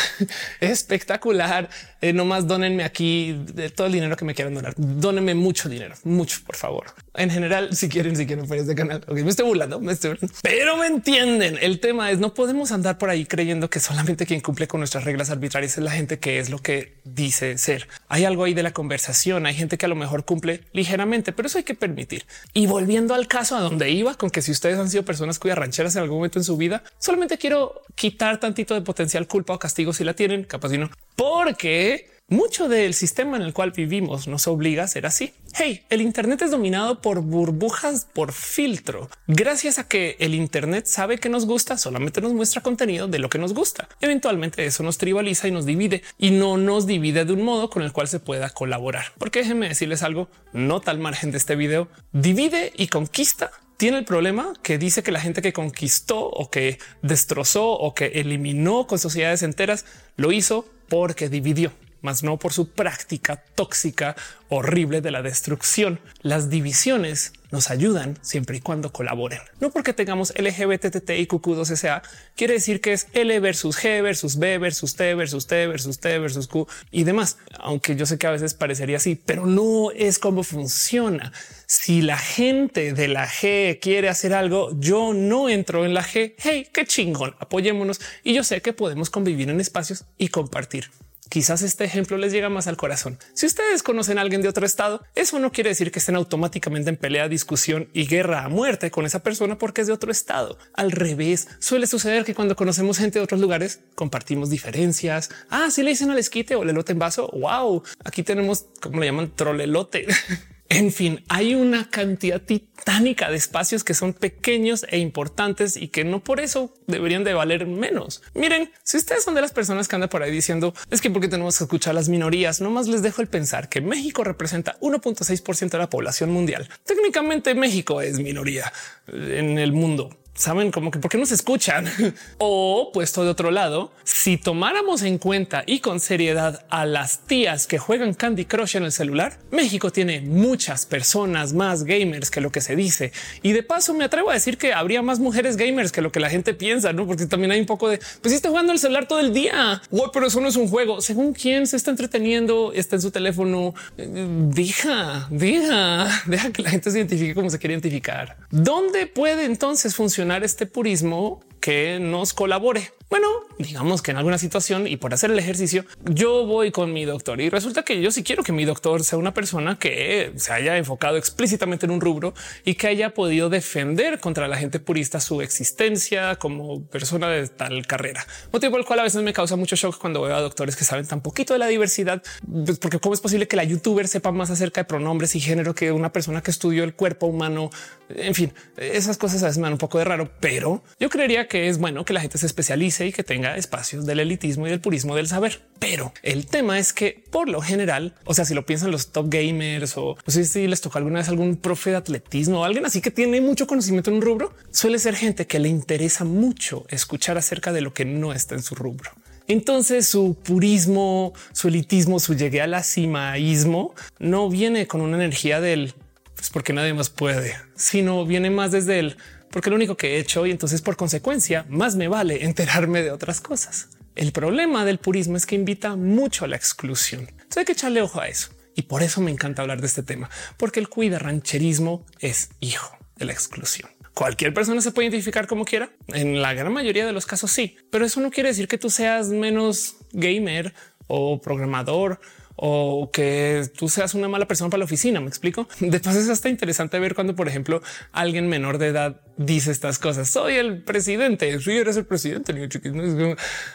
Espectacular. 0.60 1.68
Eh, 2.00 2.12
nomás 2.12 2.46
donenme 2.46 2.84
aquí 2.84 3.36
todo 3.74 3.88
el 3.88 3.94
dinero 3.94 4.16
que 4.16 4.24
me 4.24 4.32
quieran 4.32 4.54
donar. 4.54 4.74
Dónenme 4.76 5.34
mucho 5.34 5.68
dinero, 5.68 5.96
mucho, 6.04 6.38
por 6.46 6.54
favor. 6.54 6.84
En 7.14 7.30
general, 7.30 7.74
si 7.74 7.88
quieren, 7.88 8.14
si 8.14 8.26
quieren 8.26 8.46
fuera 8.46 8.62
este 8.62 8.76
canal. 8.76 9.04
me 9.08 9.28
estoy 9.28 9.44
burlando, 9.44 9.80
me 9.80 9.92
estoy 9.92 10.10
burlando. 10.10 10.36
pero 10.40 10.76
me 10.76 10.86
entienden. 10.86 11.58
El 11.60 11.80
tema 11.80 12.12
es 12.12 12.20
no 12.20 12.32
podemos 12.32 12.70
andar 12.70 12.96
por 12.96 13.10
ahí 13.10 13.26
creyendo 13.26 13.68
que 13.68 13.80
solamente 13.80 14.24
quien 14.24 14.40
cumple 14.40 14.68
con 14.68 14.78
nuestras 14.78 15.02
reglas 15.02 15.30
arbitrarias 15.30 15.76
es 15.76 15.82
la 15.82 15.90
gente 15.90 16.20
que 16.20 16.38
es 16.38 16.48
lo 16.48 16.60
que 16.60 16.94
dice 17.02 17.58
ser. 17.58 17.88
Hay 18.06 18.24
algo 18.24 18.44
ahí 18.44 18.54
de 18.54 18.62
la 18.62 18.67
conversación. 18.72 19.46
Hay 19.46 19.54
gente 19.54 19.78
que 19.78 19.86
a 19.86 19.88
lo 19.88 19.94
mejor 19.96 20.24
cumple 20.24 20.62
ligeramente, 20.72 21.32
pero 21.32 21.46
eso 21.46 21.58
hay 21.58 21.64
que 21.64 21.74
permitir. 21.74 22.24
Y 22.54 22.66
volviendo 22.66 23.14
al 23.14 23.28
caso 23.28 23.56
a 23.56 23.60
donde 23.60 23.90
iba 23.90 24.14
con 24.14 24.30
que 24.30 24.42
si 24.42 24.52
ustedes 24.52 24.78
han 24.78 24.90
sido 24.90 25.04
personas 25.04 25.38
cuyas 25.38 25.58
rancheras 25.58 25.96
en 25.96 26.02
algún 26.02 26.18
momento 26.18 26.38
en 26.38 26.44
su 26.44 26.56
vida, 26.56 26.82
solamente 26.98 27.38
quiero 27.38 27.82
quitar 27.94 28.40
tantito 28.40 28.74
de 28.74 28.82
potencial 28.82 29.26
culpa 29.26 29.54
o 29.54 29.58
castigo 29.58 29.92
si 29.92 30.04
la 30.04 30.14
tienen, 30.14 30.44
capaz 30.44 30.72
y 30.72 30.78
no, 30.78 30.90
porque 31.16 32.17
mucho 32.28 32.68
del 32.68 32.92
sistema 32.92 33.38
en 33.38 33.42
el 33.42 33.54
cual 33.54 33.70
vivimos 33.70 34.28
nos 34.28 34.46
obliga 34.48 34.84
a 34.84 34.88
ser 34.88 35.06
así. 35.06 35.32
Hey, 35.54 35.82
el 35.88 36.02
Internet 36.02 36.42
es 36.42 36.50
dominado 36.50 37.00
por 37.00 37.22
burbujas 37.22 38.06
por 38.12 38.32
filtro. 38.32 39.08
Gracias 39.26 39.78
a 39.78 39.88
que 39.88 40.16
el 40.20 40.34
Internet 40.34 40.84
sabe 40.86 41.18
que 41.18 41.30
nos 41.30 41.46
gusta, 41.46 41.78
solamente 41.78 42.20
nos 42.20 42.34
muestra 42.34 42.60
contenido 42.60 43.08
de 43.08 43.18
lo 43.18 43.30
que 43.30 43.38
nos 43.38 43.54
gusta. 43.54 43.88
Eventualmente 44.02 44.66
eso 44.66 44.82
nos 44.82 44.98
tribaliza 44.98 45.48
y 45.48 45.52
nos 45.52 45.64
divide 45.64 46.02
y 46.18 46.30
no 46.30 46.58
nos 46.58 46.86
divide 46.86 47.24
de 47.24 47.32
un 47.32 47.42
modo 47.42 47.70
con 47.70 47.82
el 47.82 47.92
cual 47.92 48.08
se 48.08 48.20
pueda 48.20 48.50
colaborar. 48.50 49.06
Porque 49.16 49.38
déjenme 49.38 49.68
decirles 49.68 50.02
algo, 50.02 50.28
no 50.52 50.80
tal 50.80 50.98
margen 50.98 51.30
de 51.30 51.38
este 51.38 51.56
video, 51.56 51.88
divide 52.12 52.72
y 52.76 52.88
conquista 52.88 53.50
tiene 53.78 53.98
el 53.98 54.04
problema 54.04 54.54
que 54.62 54.76
dice 54.76 55.04
que 55.04 55.12
la 55.12 55.20
gente 55.20 55.40
que 55.40 55.52
conquistó 55.52 56.26
o 56.26 56.50
que 56.50 56.78
destrozó 57.00 57.70
o 57.70 57.94
que 57.94 58.06
eliminó 58.06 58.88
con 58.88 58.98
sociedades 58.98 59.44
enteras 59.44 59.84
lo 60.16 60.32
hizo 60.32 60.66
porque 60.88 61.28
dividió 61.28 61.72
más 62.00 62.22
no 62.22 62.38
por 62.38 62.52
su 62.52 62.70
práctica 62.70 63.42
tóxica 63.54 64.16
horrible 64.48 65.00
de 65.00 65.10
la 65.10 65.22
destrucción. 65.22 66.00
Las 66.22 66.50
divisiones 66.50 67.32
nos 67.50 67.70
ayudan 67.70 68.18
siempre 68.20 68.58
y 68.58 68.60
cuando 68.60 68.92
colaboren. 68.92 69.40
No 69.60 69.70
porque 69.70 69.92
tengamos 69.92 70.32
LGBT, 70.36 71.10
y 71.10 71.26
QQ2SA 71.26 72.02
quiere 72.36 72.54
decir 72.54 72.80
que 72.80 72.92
es 72.92 73.06
L 73.14 73.40
versus 73.40 73.78
G 73.78 74.02
versus 74.02 74.38
B 74.38 74.58
versus 74.58 74.96
T 74.96 75.14
versus 75.14 75.46
T 75.46 75.66
versus 75.66 75.98
T 75.98 76.18
versus 76.18 76.46
Q 76.46 76.66
y 76.90 77.04
demás. 77.04 77.38
Aunque 77.58 77.96
yo 77.96 78.06
sé 78.06 78.18
que 78.18 78.26
a 78.26 78.32
veces 78.32 78.54
parecería 78.54 78.98
así, 78.98 79.14
pero 79.14 79.46
no 79.46 79.90
es 79.92 80.18
como 80.18 80.42
funciona. 80.42 81.32
Si 81.66 82.02
la 82.02 82.18
gente 82.18 82.92
de 82.92 83.08
la 83.08 83.26
G 83.26 83.78
quiere 83.80 84.08
hacer 84.08 84.34
algo, 84.34 84.70
yo 84.78 85.14
no 85.14 85.48
entro 85.48 85.84
en 85.84 85.94
la 85.94 86.04
G. 86.04 86.34
Hey, 86.38 86.68
qué 86.72 86.86
chingón, 86.86 87.34
apoyémonos. 87.38 88.00
Y 88.24 88.34
yo 88.34 88.44
sé 88.44 88.60
que 88.60 88.72
podemos 88.72 89.10
convivir 89.10 89.50
en 89.50 89.60
espacios 89.60 90.04
y 90.16 90.28
compartir. 90.28 90.90
Quizás 91.28 91.62
este 91.62 91.84
ejemplo 91.84 92.16
les 92.16 92.32
llega 92.32 92.48
más 92.48 92.66
al 92.66 92.76
corazón. 92.76 93.18
Si 93.34 93.46
ustedes 93.46 93.82
conocen 93.82 94.18
a 94.18 94.22
alguien 94.22 94.42
de 94.42 94.48
otro 94.48 94.64
estado, 94.64 95.04
eso 95.14 95.38
no 95.38 95.52
quiere 95.52 95.70
decir 95.70 95.90
que 95.90 95.98
estén 95.98 96.16
automáticamente 96.16 96.90
en 96.90 96.96
pelea, 96.96 97.28
discusión 97.28 97.88
y 97.92 98.06
guerra 98.06 98.44
a 98.44 98.48
muerte 98.48 98.90
con 98.90 99.04
esa 99.04 99.22
persona 99.22 99.58
porque 99.58 99.82
es 99.82 99.86
de 99.86 99.92
otro 99.92 100.10
estado. 100.10 100.58
Al 100.74 100.90
revés, 100.90 101.48
suele 101.58 101.86
suceder 101.86 102.24
que 102.24 102.34
cuando 102.34 102.56
conocemos 102.56 102.98
gente 102.98 103.18
de 103.18 103.24
otros 103.24 103.40
lugares, 103.40 103.80
compartimos 103.94 104.50
diferencias. 104.50 105.30
Ah, 105.50 105.70
si 105.70 105.82
le 105.82 105.90
dicen 105.90 106.10
al 106.10 106.18
esquite 106.18 106.54
o 106.54 106.62
el 106.62 106.70
elote 106.70 106.92
en 106.92 106.98
vaso. 106.98 107.28
Wow, 107.32 107.82
aquí 108.04 108.22
tenemos 108.22 108.66
como 108.80 109.00
le 109.00 109.06
llaman 109.06 109.32
trolelote. 109.34 110.06
En 110.70 110.92
fin, 110.92 111.24
hay 111.28 111.54
una 111.54 111.88
cantidad 111.88 112.42
titánica 112.42 113.30
de 113.30 113.36
espacios 113.36 113.84
que 113.84 113.94
son 113.94 114.12
pequeños 114.12 114.84
e 114.90 114.98
importantes 114.98 115.78
y 115.78 115.88
que 115.88 116.04
no 116.04 116.22
por 116.22 116.40
eso 116.40 116.74
deberían 116.86 117.24
de 117.24 117.32
valer 117.32 117.66
menos. 117.66 118.22
Miren, 118.34 118.70
si 118.82 118.98
ustedes 118.98 119.24
son 119.24 119.34
de 119.34 119.40
las 119.40 119.52
personas 119.52 119.88
que 119.88 119.96
andan 119.96 120.10
por 120.10 120.22
ahí 120.22 120.30
diciendo 120.30 120.74
es 120.90 121.00
que 121.00 121.10
porque 121.10 121.28
tenemos 121.28 121.56
que 121.56 121.64
escuchar 121.64 121.94
las 121.94 122.10
minorías, 122.10 122.60
no 122.60 122.70
más 122.70 122.86
les 122.86 123.00
dejo 123.00 123.22
el 123.22 123.28
pensar 123.28 123.70
que 123.70 123.80
México 123.80 124.24
representa 124.24 124.78
1.6% 124.80 125.70
de 125.70 125.78
la 125.78 125.88
población 125.88 126.30
mundial. 126.30 126.68
Técnicamente 126.84 127.54
México 127.54 128.02
es 128.02 128.18
minoría 128.18 128.70
en 129.06 129.58
el 129.58 129.72
mundo 129.72 130.18
saben 130.38 130.70
como 130.70 130.90
que 130.90 131.00
por 131.00 131.10
qué 131.10 131.18
no 131.18 131.26
se 131.26 131.34
escuchan 131.34 131.86
o 132.38 132.90
puesto 132.92 133.24
de 133.24 133.30
otro 133.30 133.50
lado, 133.50 133.90
si 134.04 134.36
tomáramos 134.36 135.02
en 135.02 135.18
cuenta 135.18 135.64
y 135.66 135.80
con 135.80 136.00
seriedad 136.00 136.64
a 136.70 136.86
las 136.86 137.26
tías 137.26 137.66
que 137.66 137.78
juegan 137.78 138.14
Candy 138.14 138.44
Crush 138.44 138.76
en 138.76 138.84
el 138.84 138.92
celular, 138.92 139.38
México 139.50 139.90
tiene 139.90 140.20
muchas 140.20 140.86
personas 140.86 141.52
más 141.52 141.84
gamers 141.84 142.30
que 142.30 142.40
lo 142.40 142.52
que 142.52 142.60
se 142.60 142.76
dice. 142.76 143.12
Y 143.42 143.52
de 143.52 143.64
paso 143.64 143.94
me 143.94 144.04
atrevo 144.04 144.30
a 144.30 144.34
decir 144.34 144.58
que 144.58 144.72
habría 144.72 145.02
más 145.02 145.18
mujeres 145.18 145.56
gamers 145.56 145.90
que 145.90 146.02
lo 146.02 146.12
que 146.12 146.20
la 146.20 146.30
gente 146.30 146.54
piensa, 146.54 146.92
no? 146.92 147.06
Porque 147.06 147.26
también 147.26 147.50
hay 147.50 147.60
un 147.60 147.66
poco 147.66 147.88
de 147.88 147.98
pues 148.22 148.32
está 148.32 148.48
jugando 148.48 148.72
el 148.72 148.78
celular 148.78 149.08
todo 149.08 149.20
el 149.20 149.34
día, 149.34 149.82
pero 150.12 150.26
eso 150.26 150.40
no 150.40 150.48
es 150.48 150.56
un 150.56 150.68
juego. 150.68 151.00
Según 151.00 151.32
quién 151.32 151.66
se 151.66 151.76
está 151.76 151.90
entreteniendo, 151.90 152.72
está 152.72 152.96
en 152.96 153.02
su 153.02 153.10
teléfono. 153.10 153.74
Deja, 153.96 155.26
deja, 155.30 156.22
deja 156.26 156.52
que 156.52 156.62
la 156.62 156.70
gente 156.70 156.90
se 156.90 156.98
identifique 156.98 157.34
como 157.34 157.50
se 157.50 157.58
quiere 157.58 157.74
identificar. 157.74 158.36
¿Dónde 158.50 159.06
puede 159.06 159.44
entonces 159.44 159.96
funcionar 159.96 160.27
este 160.36 160.66
purismo 160.66 161.40
que 161.60 161.98
nos 162.00 162.32
colabore? 162.32 162.92
Bueno, 163.10 163.26
digamos 163.58 164.02
que 164.02 164.10
en 164.10 164.18
alguna 164.18 164.36
situación 164.36 164.86
y 164.86 164.98
por 164.98 165.14
hacer 165.14 165.30
el 165.30 165.38
ejercicio, 165.38 165.86
yo 166.04 166.44
voy 166.44 166.70
con 166.70 166.92
mi 166.92 167.06
doctor 167.06 167.40
y 167.40 167.48
resulta 167.48 167.82
que 167.82 168.02
yo 168.02 168.10
sí 168.10 168.22
quiero 168.22 168.42
que 168.42 168.52
mi 168.52 168.66
doctor 168.66 169.02
sea 169.02 169.18
una 169.18 169.32
persona 169.32 169.78
que 169.78 170.32
se 170.36 170.52
haya 170.52 170.76
enfocado 170.76 171.16
explícitamente 171.16 171.86
en 171.86 171.92
un 171.92 172.02
rubro 172.02 172.34
y 172.66 172.74
que 172.74 172.86
haya 172.86 173.14
podido 173.14 173.48
defender 173.48 174.20
contra 174.20 174.46
la 174.46 174.58
gente 174.58 174.78
purista 174.78 175.20
su 175.20 175.40
existencia 175.40 176.36
como 176.36 176.82
persona 176.84 177.30
de 177.30 177.48
tal 177.48 177.86
carrera. 177.86 178.26
Motivo 178.52 178.72
por 178.72 178.80
el 178.80 178.86
cual 178.86 179.00
a 179.00 179.04
veces 179.04 179.22
me 179.22 179.32
causa 179.32 179.56
mucho 179.56 179.74
shock 179.74 179.96
cuando 179.96 180.20
veo 180.20 180.36
a 180.36 180.42
doctores 180.42 180.76
que 180.76 180.84
saben 180.84 181.06
tan 181.06 181.22
poquito 181.22 181.54
de 181.54 181.60
la 181.60 181.66
diversidad, 181.66 182.22
pues, 182.46 182.78
porque 182.78 182.98
cómo 182.98 183.14
es 183.14 183.22
posible 183.22 183.48
que 183.48 183.56
la 183.56 183.64
youtuber 183.64 184.06
sepa 184.06 184.32
más 184.32 184.50
acerca 184.50 184.82
de 184.82 184.84
pronombres 184.84 185.34
y 185.34 185.40
género 185.40 185.74
que 185.74 185.92
una 185.92 186.12
persona 186.12 186.42
que 186.42 186.50
estudió 186.50 186.84
el 186.84 186.94
cuerpo 186.94 187.26
humano. 187.26 187.70
En 188.10 188.34
fin, 188.34 188.52
esas 188.76 189.16
cosas 189.16 189.42
a 189.42 189.46
veces 189.46 189.56
me 189.56 189.64
dan 189.64 189.72
un 189.72 189.78
poco 189.78 189.98
de 189.98 190.04
raro, 190.04 190.30
pero 190.40 190.82
yo 191.00 191.08
creería 191.08 191.47
que 191.48 191.68
es 191.68 191.78
bueno 191.78 192.04
que 192.04 192.12
la 192.12 192.20
gente 192.20 192.38
se 192.38 192.46
especialice 192.46 193.06
y 193.06 193.12
que 193.12 193.24
tenga 193.24 193.56
espacios 193.56 194.06
del 194.06 194.20
elitismo 194.20 194.66
y 194.66 194.70
del 194.70 194.80
purismo 194.80 195.16
del 195.16 195.26
saber. 195.26 195.62
Pero 195.78 196.12
el 196.22 196.46
tema 196.46 196.78
es 196.78 196.92
que 196.92 197.24
por 197.30 197.48
lo 197.48 197.60
general, 197.60 198.14
o 198.24 198.34
sea, 198.34 198.44
si 198.44 198.54
lo 198.54 198.66
piensan 198.66 198.90
los 198.90 199.10
top 199.12 199.26
gamers 199.28 199.96
o 199.96 200.16
no 200.24 200.32
sé 200.32 200.44
si 200.44 200.66
les 200.66 200.80
tocó 200.80 200.98
alguna 200.98 201.20
vez 201.20 201.28
algún 201.28 201.56
profe 201.56 201.90
de 201.90 201.96
atletismo 201.96 202.60
o 202.60 202.64
alguien 202.64 202.86
así 202.86 203.00
que 203.00 203.10
tiene 203.10 203.40
mucho 203.40 203.66
conocimiento 203.66 204.10
en 204.10 204.16
un 204.16 204.22
rubro, 204.22 204.54
suele 204.70 204.98
ser 204.98 205.16
gente 205.16 205.46
que 205.46 205.58
le 205.58 205.68
interesa 205.68 206.24
mucho 206.24 206.84
escuchar 206.88 207.38
acerca 207.38 207.72
de 207.72 207.80
lo 207.80 207.92
que 207.92 208.04
no 208.04 208.32
está 208.32 208.54
en 208.54 208.62
su 208.62 208.74
rubro. 208.74 209.10
Entonces 209.46 210.06
su 210.06 210.34
purismo, 210.34 211.32
su 211.52 211.68
elitismo, 211.68 212.20
su 212.20 212.34
llegué 212.34 212.60
a 212.60 212.66
la 212.66 212.82
cimaísmo 212.82 213.94
no 214.18 214.50
viene 214.50 214.86
con 214.86 215.00
una 215.00 215.16
energía 215.16 215.60
del 215.60 215.94
pues 216.34 216.50
porque 216.50 216.72
nadie 216.72 216.94
más 216.94 217.10
puede, 217.10 217.56
sino 217.74 218.24
viene 218.24 218.50
más 218.50 218.70
desde 218.70 219.00
el 219.00 219.16
porque 219.50 219.70
lo 219.70 219.76
único 219.76 219.96
que 219.96 220.16
he 220.16 220.18
hecho 220.18 220.46
y 220.46 220.50
entonces 220.50 220.82
por 220.82 220.96
consecuencia 220.96 221.66
más 221.68 221.96
me 221.96 222.08
vale 222.08 222.44
enterarme 222.44 223.02
de 223.02 223.10
otras 223.10 223.40
cosas. 223.40 223.88
El 224.14 224.32
problema 224.32 224.84
del 224.84 224.98
purismo 224.98 225.36
es 225.36 225.46
que 225.46 225.54
invita 225.54 225.94
mucho 225.96 226.44
a 226.44 226.48
la 226.48 226.56
exclusión. 226.56 227.28
Entonces 227.28 227.58
hay 227.58 227.64
que 227.64 227.72
echarle 227.72 228.02
ojo 228.02 228.20
a 228.20 228.28
eso. 228.28 228.50
Y 228.74 228.82
por 228.82 229.02
eso 229.02 229.20
me 229.20 229.30
encanta 229.30 229.62
hablar 229.62 229.80
de 229.80 229.88
este 229.88 230.04
tema, 230.04 230.30
porque 230.56 230.78
el 230.78 230.88
cuida 230.88 231.18
rancherismo 231.18 232.06
es 232.20 232.50
hijo 232.60 232.96
de 233.16 233.24
la 233.24 233.32
exclusión. 233.32 233.90
Cualquier 234.14 234.52
persona 234.54 234.80
se 234.80 234.90
puede 234.90 235.08
identificar 235.08 235.46
como 235.46 235.64
quiera. 235.64 235.90
En 236.08 236.42
la 236.42 236.54
gran 236.54 236.72
mayoría 236.72 237.06
de 237.06 237.12
los 237.12 237.26
casos 237.26 237.50
sí, 237.50 237.76
pero 237.90 238.04
eso 238.04 238.20
no 238.20 238.30
quiere 238.30 238.48
decir 238.48 238.66
que 238.66 238.78
tú 238.78 238.90
seas 238.90 239.28
menos 239.28 239.96
gamer 240.12 240.74
o 241.08 241.40
programador 241.40 242.20
o 242.60 243.10
que 243.12 243.70
tú 243.76 243.88
seas 243.88 244.14
una 244.14 244.28
mala 244.28 244.48
persona 244.48 244.68
para 244.68 244.80
la 244.80 244.84
oficina. 244.84 245.20
Me 245.20 245.28
explico. 245.28 245.68
Después 245.80 246.16
es 246.16 246.28
hasta 246.28 246.48
interesante 246.48 246.98
ver 246.98 247.14
cuando, 247.14 247.36
por 247.36 247.48
ejemplo, 247.48 247.82
alguien 248.12 248.48
menor 248.48 248.78
de 248.78 248.88
edad 248.88 249.20
dice 249.36 249.70
estas 249.70 249.98
cosas. 249.98 250.28
Soy 250.28 250.54
el 250.54 250.82
presidente. 250.82 251.58
Si 251.60 251.70
eres 251.70 251.96
el 251.96 252.04
presidente, 252.04 252.52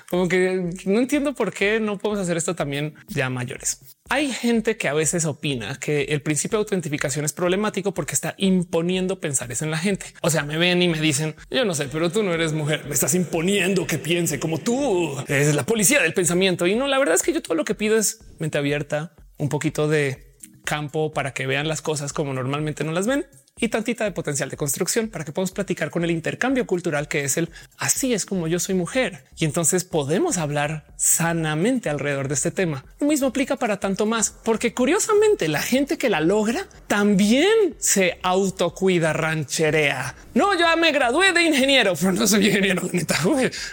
como 0.09 0.27
que 0.27 0.69
no 0.85 0.99
entiendo 0.99 1.33
por 1.33 1.53
qué 1.53 1.79
no 1.79 1.97
podemos 1.97 2.21
hacer 2.21 2.35
esto 2.35 2.55
también 2.55 2.93
ya 3.07 3.29
mayores. 3.29 3.79
Hay 4.09 4.31
gente 4.31 4.77
que 4.77 4.87
a 4.87 4.93
veces 4.93 5.25
opina 5.25 5.79
que 5.79 6.03
el 6.03 6.21
principio 6.21 6.57
de 6.57 6.63
autentificación 6.63 7.25
es 7.25 7.33
problemático 7.33 7.93
porque 7.93 8.13
está 8.13 8.35
imponiendo 8.37 9.19
pensar 9.19 9.51
eso 9.51 9.65
en 9.65 9.71
la 9.71 9.77
gente. 9.77 10.07
O 10.21 10.29
sea, 10.29 10.43
me 10.43 10.57
ven 10.57 10.81
y 10.81 10.87
me 10.87 10.99
dicen, 10.99 11.35
yo 11.49 11.65
no 11.65 11.73
sé, 11.73 11.87
pero 11.91 12.11
tú 12.11 12.21
no 12.21 12.33
eres 12.33 12.53
mujer, 12.53 12.85
me 12.85 12.93
estás 12.93 13.15
imponiendo 13.15 13.87
que 13.87 13.97
piense 13.97 14.39
como 14.39 14.59
tú. 14.59 15.15
Es 15.27 15.55
la 15.55 15.65
policía 15.65 16.01
del 16.01 16.13
pensamiento. 16.13 16.67
Y 16.67 16.75
no, 16.75 16.87
la 16.87 16.99
verdad 16.99 17.15
es 17.15 17.23
que 17.23 17.33
yo 17.33 17.41
todo 17.41 17.55
lo 17.55 17.65
que 17.65 17.75
pido 17.75 17.97
es 17.97 18.19
mente 18.39 18.57
abierta, 18.57 19.15
un 19.37 19.49
poquito 19.49 19.87
de 19.87 20.37
campo 20.65 21.11
para 21.11 21.33
que 21.33 21.47
vean 21.47 21.67
las 21.67 21.81
cosas 21.81 22.13
como 22.13 22.33
normalmente 22.33 22.83
no 22.83 22.91
las 22.91 23.07
ven 23.07 23.25
y 23.59 23.67
tantita 23.67 24.03
de 24.03 24.11
potencial 24.11 24.49
de 24.49 24.57
construcción 24.57 25.09
para 25.09 25.23
que 25.25 25.31
podamos 25.31 25.51
platicar 25.51 25.91
con 25.91 26.03
el 26.03 26.11
intercambio 26.11 26.65
cultural 26.65 27.07
que 27.07 27.23
es 27.23 27.37
el 27.37 27.49
así 27.77 28.13
es 28.13 28.25
como 28.25 28.47
yo 28.47 28.59
soy 28.59 28.75
mujer. 28.75 29.25
Y 29.37 29.45
entonces 29.45 29.83
podemos 29.83 30.37
hablar 30.37 30.85
sanamente 30.97 31.89
alrededor 31.89 32.27
de 32.27 32.33
este 32.33 32.51
tema. 32.51 32.85
Lo 32.99 33.07
mismo 33.07 33.27
aplica 33.27 33.57
para 33.57 33.79
tanto 33.79 34.05
más, 34.05 34.31
porque 34.43 34.73
curiosamente 34.73 35.47
la 35.47 35.61
gente 35.61 35.97
que 35.97 36.09
la 36.09 36.19
logra 36.19 36.67
también 36.87 37.75
se 37.77 38.19
autocuida 38.23 39.13
rancherea. 39.13 40.15
No, 40.33 40.57
yo 40.57 40.65
me 40.77 40.91
gradué 40.91 41.31
de 41.31 41.43
ingeniero, 41.43 41.93
pero 41.95 42.11
no 42.13 42.27
soy 42.27 42.47
ingeniero. 42.47 42.81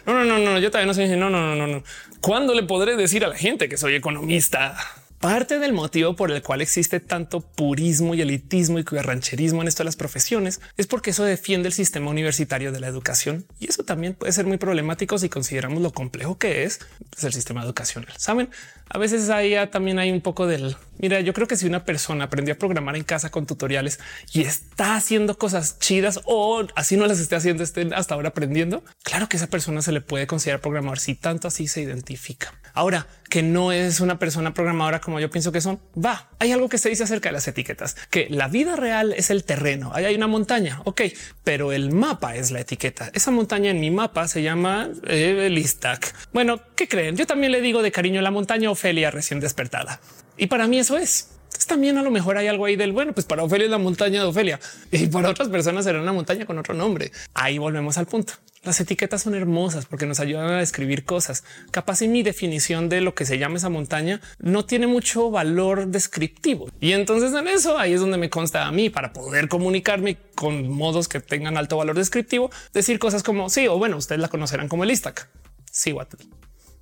No, 0.06 0.14
no, 0.14 0.24
no, 0.24 0.38
no, 0.38 0.58
yo 0.58 0.70
también 0.70 0.88
no 0.88 0.94
soy 0.94 1.04
ingeniero. 1.04 1.30
No, 1.30 1.40
no, 1.40 1.56
no, 1.56 1.66
no. 1.66 1.82
¿Cuándo 2.20 2.54
le 2.54 2.64
podré 2.64 2.96
decir 2.96 3.24
a 3.24 3.28
la 3.28 3.36
gente 3.36 3.68
que 3.68 3.78
soy 3.78 3.94
economista? 3.94 4.76
Parte 5.20 5.58
del 5.58 5.74
motivo 5.74 6.16
por 6.16 6.30
el 6.30 6.40
cual 6.40 6.62
existe 6.62 6.98
tanto 6.98 7.42
purismo 7.42 8.14
y 8.14 8.22
elitismo 8.22 8.78
y 8.78 8.82
rancherismo 8.82 9.60
en 9.60 9.68
esto 9.68 9.82
de 9.82 9.84
las 9.84 9.96
profesiones 9.96 10.62
es 10.78 10.86
porque 10.86 11.10
eso 11.10 11.24
defiende 11.24 11.68
el 11.68 11.74
sistema 11.74 12.10
universitario 12.10 12.72
de 12.72 12.80
la 12.80 12.86
educación 12.86 13.44
y 13.58 13.68
eso 13.68 13.84
también 13.84 14.14
puede 14.14 14.32
ser 14.32 14.46
muy 14.46 14.56
problemático 14.56 15.18
si 15.18 15.28
consideramos 15.28 15.82
lo 15.82 15.92
complejo 15.92 16.38
que 16.38 16.64
es 16.64 16.80
pues, 17.10 17.24
el 17.24 17.34
sistema 17.34 17.62
educacional. 17.62 18.14
Saben, 18.16 18.48
a 18.88 18.96
veces 18.96 19.28
ahí 19.28 19.54
también 19.70 19.98
hay 19.98 20.10
un 20.10 20.22
poco 20.22 20.46
del 20.46 20.74
mira. 21.00 21.20
Yo 21.20 21.32
creo 21.32 21.46
que 21.46 21.56
si 21.56 21.66
una 21.66 21.84
persona 21.84 22.24
aprendió 22.24 22.54
a 22.54 22.58
programar 22.58 22.96
en 22.96 23.04
casa 23.04 23.30
con 23.30 23.46
tutoriales 23.46 24.00
y 24.32 24.42
está 24.42 24.96
haciendo 24.96 25.38
cosas 25.38 25.78
chidas 25.78 26.20
o 26.24 26.66
así 26.74 26.96
no 26.96 27.06
las 27.06 27.20
esté 27.20 27.36
haciendo, 27.36 27.62
estén 27.62 27.92
hasta 27.94 28.14
ahora 28.14 28.30
aprendiendo, 28.30 28.84
claro 29.02 29.28
que 29.28 29.36
esa 29.36 29.46
persona 29.46 29.82
se 29.82 29.92
le 29.92 30.00
puede 30.00 30.26
considerar 30.26 30.60
programador 30.60 30.98
si 30.98 31.14
tanto 31.14 31.48
así 31.48 31.66
se 31.66 31.82
identifica. 31.82 32.54
Ahora 32.72 33.06
que 33.28 33.42
no 33.42 33.72
es 33.72 34.00
una 34.00 34.18
persona 34.18 34.52
programadora 34.52 35.00
como 35.00 35.20
yo 35.20 35.30
pienso 35.30 35.52
que 35.52 35.60
son, 35.60 35.80
va. 35.96 36.28
Hay 36.40 36.52
algo 36.52 36.68
que 36.68 36.78
se 36.78 36.88
dice 36.88 37.04
acerca 37.04 37.28
de 37.28 37.34
las 37.34 37.46
etiquetas, 37.46 37.96
que 38.10 38.26
la 38.28 38.48
vida 38.48 38.76
real 38.76 39.14
es 39.16 39.30
el 39.30 39.44
terreno. 39.44 39.92
Ahí 39.94 40.04
hay 40.04 40.16
una 40.16 40.26
montaña, 40.26 40.82
ok, 40.84 41.02
pero 41.44 41.72
el 41.72 41.92
mapa 41.92 42.34
es 42.34 42.50
la 42.50 42.60
etiqueta. 42.60 43.10
Esa 43.14 43.30
montaña 43.30 43.70
en 43.70 43.80
mi 43.80 43.90
mapa 43.90 44.26
se 44.26 44.42
llama 44.42 44.90
eh, 45.06 45.46
el 45.46 45.58
Istac. 45.58 46.12
Bueno, 46.32 46.60
¿qué 46.74 46.88
creen? 46.88 47.16
Yo 47.16 47.26
también 47.26 47.52
le 47.52 47.60
digo 47.60 47.82
de 47.82 47.92
cariño 47.92 48.20
la 48.20 48.32
montaña 48.32 48.70
Ofelia 48.70 49.10
recién 49.10 49.38
despertada. 49.38 50.00
Y 50.36 50.46
para 50.46 50.66
mí 50.66 50.78
eso 50.78 50.96
es. 50.96 51.28
también 51.66 51.98
a 51.98 52.02
lo 52.02 52.10
mejor 52.10 52.38
hay 52.38 52.48
algo 52.48 52.64
ahí 52.64 52.76
del 52.76 52.92
bueno, 52.92 53.12
pues 53.12 53.26
para 53.26 53.42
Ofelia 53.42 53.66
es 53.66 53.70
la 53.70 53.78
montaña 53.78 54.22
de 54.22 54.26
Ofelia 54.26 54.58
y 54.90 55.06
para 55.06 55.28
otras 55.28 55.48
personas 55.48 55.84
será 55.84 56.00
una 56.00 56.12
montaña 56.12 56.46
con 56.46 56.58
otro 56.58 56.74
nombre. 56.74 57.12
Ahí 57.34 57.58
volvemos 57.58 57.98
al 57.98 58.06
punto. 58.06 58.34
Las 58.62 58.78
etiquetas 58.78 59.22
son 59.22 59.34
hermosas 59.34 59.86
porque 59.86 60.04
nos 60.04 60.20
ayudan 60.20 60.50
a 60.50 60.58
describir 60.58 61.04
cosas. 61.04 61.44
Capaz 61.70 62.02
y 62.02 62.08
mi 62.08 62.22
definición 62.22 62.90
de 62.90 63.00
lo 63.00 63.14
que 63.14 63.24
se 63.24 63.38
llama 63.38 63.56
esa 63.56 63.70
montaña 63.70 64.20
no 64.38 64.66
tiene 64.66 64.86
mucho 64.86 65.30
valor 65.30 65.86
descriptivo. 65.86 66.68
Y 66.78 66.92
entonces 66.92 67.32
en 67.32 67.48
eso 67.48 67.78
ahí 67.78 67.94
es 67.94 68.00
donde 68.00 68.18
me 68.18 68.28
consta 68.28 68.66
a 68.66 68.72
mí 68.72 68.90
para 68.90 69.14
poder 69.14 69.48
comunicarme 69.48 70.18
con 70.34 70.68
modos 70.68 71.08
que 71.08 71.20
tengan 71.20 71.56
alto 71.56 71.78
valor 71.78 71.96
descriptivo, 71.96 72.50
decir 72.74 72.98
cosas 72.98 73.22
como 73.22 73.48
sí 73.48 73.66
o 73.66 73.78
bueno, 73.78 73.96
ustedes 73.96 74.20
la 74.20 74.28
conocerán 74.28 74.68
como 74.68 74.84
el 74.84 74.90
Istac. 74.90 75.28
Sí, 75.70 75.94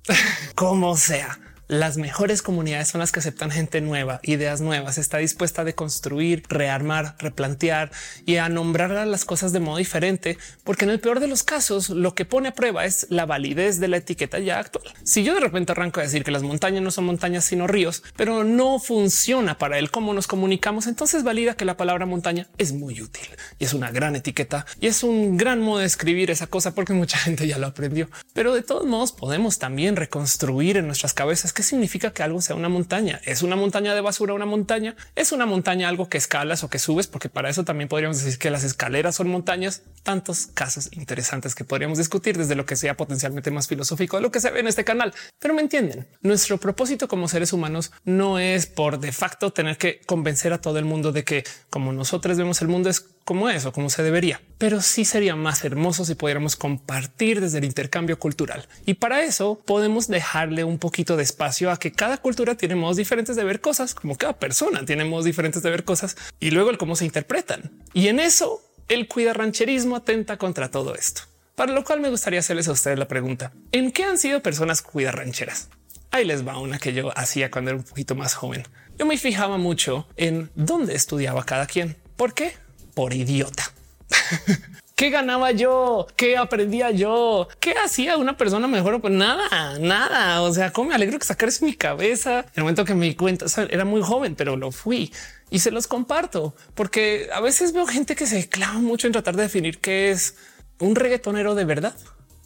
como 0.55 0.97
sea. 0.97 1.39
Las 1.69 1.97
mejores 1.97 2.41
comunidades 2.41 2.87
son 2.87 2.97
las 2.97 3.11
que 3.11 3.19
aceptan 3.19 3.51
gente 3.51 3.79
nueva, 3.79 4.21
ideas 4.23 4.59
nuevas, 4.59 4.97
está 4.97 5.19
dispuesta 5.19 5.61
a 5.61 5.71
construir, 5.73 6.41
rearmar, 6.49 7.15
replantear 7.19 7.91
y 8.25 8.37
a 8.37 8.49
nombrar 8.49 8.89
las 9.05 9.23
cosas 9.23 9.53
de 9.53 9.59
modo 9.59 9.77
diferente, 9.77 10.39
porque 10.63 10.85
en 10.85 10.89
el 10.89 10.99
peor 10.99 11.19
de 11.19 11.27
los 11.27 11.43
casos 11.43 11.91
lo 11.91 12.15
que 12.15 12.25
pone 12.25 12.49
a 12.49 12.55
prueba 12.55 12.85
es 12.85 13.05
la 13.11 13.27
validez 13.27 13.79
de 13.79 13.87
la 13.87 13.97
etiqueta 13.97 14.39
ya 14.39 14.57
actual. 14.57 14.91
Si 15.03 15.23
yo 15.23 15.35
de 15.35 15.41
repente 15.41 15.73
arranco 15.73 15.99
a 15.99 16.03
decir 16.03 16.23
que 16.23 16.31
las 16.31 16.41
montañas 16.41 16.81
no 16.81 16.89
son 16.89 17.05
montañas 17.05 17.45
sino 17.45 17.67
ríos, 17.67 18.01
pero 18.15 18.43
no 18.43 18.79
funciona 18.79 19.59
para 19.59 19.77
el 19.77 19.91
cómo 19.91 20.15
nos 20.15 20.25
comunicamos, 20.25 20.87
entonces 20.87 21.21
valida 21.21 21.53
que 21.53 21.65
la 21.65 21.77
palabra 21.77 22.07
montaña 22.07 22.47
es 22.57 22.73
muy 22.73 22.99
útil 22.99 23.27
y 23.59 23.65
es 23.65 23.75
una 23.75 23.91
gran 23.91 24.15
etiqueta 24.15 24.65
y 24.81 24.87
es 24.87 25.03
un 25.03 25.37
gran 25.37 25.61
modo 25.61 25.81
de 25.81 25.85
escribir 25.85 26.31
esa 26.31 26.47
cosa 26.47 26.73
porque 26.73 26.93
mucha 26.93 27.19
gente 27.19 27.45
ya 27.45 27.59
lo 27.59 27.67
aprendió. 27.67 28.09
Pero 28.33 28.55
de 28.55 28.63
todos 28.63 28.87
modos 28.87 29.11
podemos 29.11 29.59
también 29.59 29.97
reconstruir 29.97 30.75
en 30.75 30.87
nuestras 30.87 31.13
cabezas 31.13 31.53
¿Qué 31.59 31.63
significa 31.63 32.13
que 32.13 32.23
algo 32.23 32.39
sea 32.39 32.55
una 32.55 32.69
montaña? 32.69 33.19
¿Es 33.25 33.43
una 33.43 33.57
montaña 33.57 33.93
de 33.93 33.99
basura 33.99 34.33
una 34.33 34.45
montaña? 34.45 34.95
¿Es 35.17 35.33
una 35.33 35.45
montaña 35.45 35.89
algo 35.89 36.07
que 36.07 36.17
escalas 36.17 36.63
o 36.63 36.69
que 36.69 36.79
subes? 36.79 37.07
Porque 37.07 37.27
para 37.27 37.49
eso 37.49 37.65
también 37.65 37.89
podríamos 37.89 38.23
decir 38.23 38.39
que 38.39 38.49
las 38.49 38.63
escaleras 38.63 39.17
son 39.17 39.27
montañas. 39.27 39.81
Tantos 40.03 40.47
casos 40.53 40.87
interesantes 40.93 41.55
que 41.55 41.65
podríamos 41.65 41.97
discutir 41.97 42.37
desde 42.37 42.55
lo 42.55 42.65
que 42.65 42.77
sea 42.77 42.95
potencialmente 42.95 43.51
más 43.51 43.67
filosófico 43.67 44.15
de 44.15 44.21
lo 44.21 44.31
que 44.31 44.39
se 44.39 44.51
ve 44.51 44.61
en 44.61 44.67
este 44.67 44.85
canal. 44.85 45.13
Pero 45.37 45.53
me 45.53 45.61
entienden, 45.61 46.07
nuestro 46.21 46.59
propósito 46.59 47.09
como 47.09 47.27
seres 47.27 47.51
humanos 47.51 47.91
no 48.05 48.39
es 48.39 48.65
por 48.65 48.97
de 49.01 49.11
facto 49.11 49.51
tener 49.51 49.77
que 49.77 49.99
convencer 50.05 50.53
a 50.53 50.61
todo 50.61 50.79
el 50.79 50.85
mundo 50.85 51.11
de 51.11 51.25
que 51.25 51.43
como 51.69 51.91
nosotros 51.91 52.37
vemos 52.37 52.61
el 52.61 52.69
mundo 52.69 52.89
es 52.89 53.01
como 53.29 53.47
eso, 53.47 53.71
como 53.71 53.91
se 53.91 54.01
debería. 54.01 54.41
Pero 54.57 54.81
sí 54.81 55.05
sería 55.05 55.35
más 55.35 55.63
hermoso 55.63 56.03
si 56.03 56.15
pudiéramos 56.15 56.55
compartir 56.55 57.41
desde 57.41 57.59
el 57.59 57.63
intercambio 57.63 58.17
cultural. 58.17 58.67
Y 58.87 58.95
para 58.95 59.21
eso 59.21 59.61
podemos 59.67 60.07
dejarle 60.07 60.63
un 60.63 60.79
poquito 60.79 61.15
de 61.15 61.21
espacio 61.21 61.69
a 61.69 61.77
que 61.77 61.91
cada 61.91 62.17
cultura 62.17 62.55
tiene 62.55 62.73
modos 62.73 62.97
diferentes 62.97 63.35
de 63.35 63.43
ver 63.43 63.61
cosas, 63.61 63.93
como 63.93 64.15
cada 64.15 64.33
persona 64.33 64.83
tiene 64.83 65.05
modos 65.05 65.25
diferentes 65.25 65.61
de 65.61 65.69
ver 65.69 65.83
cosas 65.83 66.17
y 66.39 66.49
luego 66.49 66.71
el 66.71 66.79
cómo 66.79 66.95
se 66.95 67.05
interpretan. 67.05 67.69
Y 67.93 68.07
en 68.07 68.19
eso 68.19 68.63
el 68.87 69.07
cuida 69.07 69.33
rancherismo 69.33 69.97
atenta 69.97 70.37
contra 70.37 70.71
todo 70.71 70.95
esto. 70.95 71.21
Para 71.53 71.73
lo 71.73 71.83
cual 71.83 72.01
me 72.01 72.09
gustaría 72.09 72.39
hacerles 72.39 72.67
a 72.67 72.71
ustedes 72.71 72.97
la 72.97 73.07
pregunta, 73.07 73.53
¿en 73.71 73.91
qué 73.91 74.05
han 74.05 74.17
sido 74.17 74.41
personas 74.41 74.81
cuida 74.81 75.11
rancheras? 75.11 75.69
Ahí 76.09 76.25
les 76.25 76.47
va 76.47 76.57
una 76.57 76.79
que 76.79 76.93
yo 76.93 77.15
hacía 77.15 77.51
cuando 77.51 77.69
era 77.69 77.77
un 77.77 77.83
poquito 77.85 78.15
más 78.15 78.33
joven. 78.33 78.63
Yo 78.97 79.05
me 79.05 79.19
fijaba 79.19 79.59
mucho 79.59 80.07
en 80.17 80.49
dónde 80.55 80.95
estudiaba 80.95 81.45
cada 81.45 81.67
quien. 81.67 81.95
¿Por 82.15 82.33
qué? 82.33 82.53
Por 82.99 83.13
idiota. 83.13 83.63
¿Qué 84.97 85.09
ganaba 85.09 85.53
yo? 85.53 86.05
¿Qué 86.17 86.35
aprendía 86.35 86.91
yo? 86.91 87.47
¿Qué 87.61 87.75
hacía 87.81 88.17
una 88.17 88.35
persona 88.35 88.67
mejor? 88.67 88.99
Pues 88.99 89.13
nada, 89.13 89.79
nada. 89.79 90.41
O 90.41 90.53
sea, 90.53 90.73
cómo 90.73 90.89
me 90.89 90.95
alegro 90.95 91.17
que 91.17 91.25
sacar 91.25 91.47
eso 91.47 91.63
en 91.63 91.71
mi 91.71 91.77
cabeza. 91.77 92.39
En 92.39 92.51
el 92.55 92.63
momento 92.63 92.83
que 92.83 92.95
me 92.95 93.05
di 93.05 93.15
cuenta, 93.15 93.45
era 93.69 93.85
muy 93.85 94.01
joven, 94.01 94.35
pero 94.35 94.57
lo 94.57 94.73
fui 94.73 95.13
y 95.49 95.59
se 95.59 95.71
los 95.71 95.87
comparto 95.87 96.53
porque 96.75 97.29
a 97.33 97.39
veces 97.39 97.71
veo 97.71 97.87
gente 97.87 98.17
que 98.17 98.27
se 98.27 98.49
clava 98.49 98.79
mucho 98.79 99.07
en 99.07 99.13
tratar 99.13 99.37
de 99.37 99.43
definir 99.43 99.79
qué 99.79 100.11
es 100.11 100.35
un 100.79 100.95
reggaetonero 100.95 101.55
de 101.55 101.63
verdad 101.63 101.95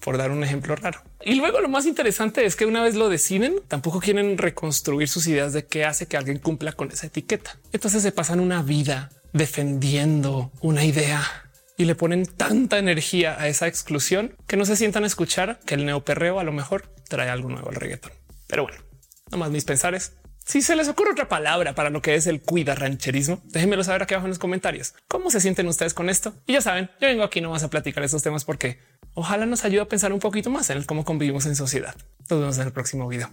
por 0.02 0.20
dar 0.20 0.30
un 0.30 0.44
ejemplo 0.44 0.76
raro. 0.76 1.02
Y 1.26 1.34
luego 1.34 1.62
lo 1.62 1.68
más 1.68 1.88
interesante 1.88 2.46
es 2.46 2.56
que 2.56 2.68
una 2.68 2.84
vez 2.84 2.94
lo 2.94 3.10
deciden, 3.10 3.56
tampoco 3.68 4.02
quieren 4.02 4.38
reconstruir 4.38 5.10
sus 5.10 5.26
ideas 5.26 5.52
de 5.52 5.66
qué 5.66 5.84
hace 5.84 6.06
que 6.06 6.16
alguien 6.16 6.38
cumpla 6.38 6.74
con 6.74 6.92
esa 6.92 7.08
etiqueta. 7.08 7.58
Entonces 7.72 8.04
se 8.04 8.12
pasan 8.12 8.40
una 8.40 8.62
vida 8.62 9.10
defendiendo 9.34 10.52
una 10.62 10.86
idea 10.86 11.24
y 11.78 11.86
le 11.86 11.96
ponen 11.96 12.26
tanta 12.26 12.78
energía 12.78 13.40
a 13.40 13.48
esa 13.48 13.68
exclusión 13.68 14.36
que 14.48 14.58
no 14.58 14.66
se 14.66 14.76
sientan 14.76 15.04
a 15.04 15.08
escuchar 15.08 15.60
que 15.66 15.76
el 15.76 15.86
neoperreo 15.86 16.40
a 16.40 16.44
lo 16.44 16.52
mejor 16.52 16.94
trae 17.10 17.30
algo 17.30 17.50
nuevo 17.50 17.70
al 17.70 17.76
reggaetón. 17.76 18.12
Pero 18.48 18.64
bueno, 18.64 18.78
nomás 19.32 19.52
mis 19.52 19.66
pensares. 19.66 20.14
Si 20.46 20.62
se 20.62 20.76
les 20.76 20.90
ocurre 20.90 21.12
otra 21.12 21.30
palabra 21.30 21.74
para 21.74 21.90
lo 21.90 22.02
que 22.02 22.16
es 22.16 22.28
el 22.28 22.42
cuida 22.42 22.76
rancherismo, 22.76 23.42
déjenmelo 23.46 23.84
saber 23.84 24.04
aquí 24.04 24.14
abajo 24.14 24.28
en 24.28 24.32
los 24.32 24.40
comentarios. 24.40 24.94
¿Cómo 25.08 25.32
se 25.32 25.40
sienten 25.40 25.68
ustedes 25.68 25.94
con 25.94 26.10
esto? 26.10 26.34
Y 26.46 26.54
ya 26.54 26.62
saben, 26.62 26.92
yo 27.00 27.08
vengo 27.08 27.24
aquí 27.24 27.40
nomás 27.40 27.64
a 27.64 27.70
platicar 27.70 28.04
estos 28.04 28.24
temas 28.24 28.44
porque 28.44 28.80
ojalá 29.14 29.46
nos 29.46 29.64
ayude 29.64 29.82
a 29.82 29.88
pensar 29.88 30.12
un 30.12 30.20
poquito 30.20 30.50
más 30.50 30.70
en 30.70 30.84
cómo 30.84 31.06
convivimos 31.06 31.46
en 31.46 31.56
sociedad. 31.56 31.96
Nos 32.30 32.40
vemos 32.40 32.58
en 32.58 32.68
el 32.68 32.74
próximo 32.74 33.08
video. 33.08 33.30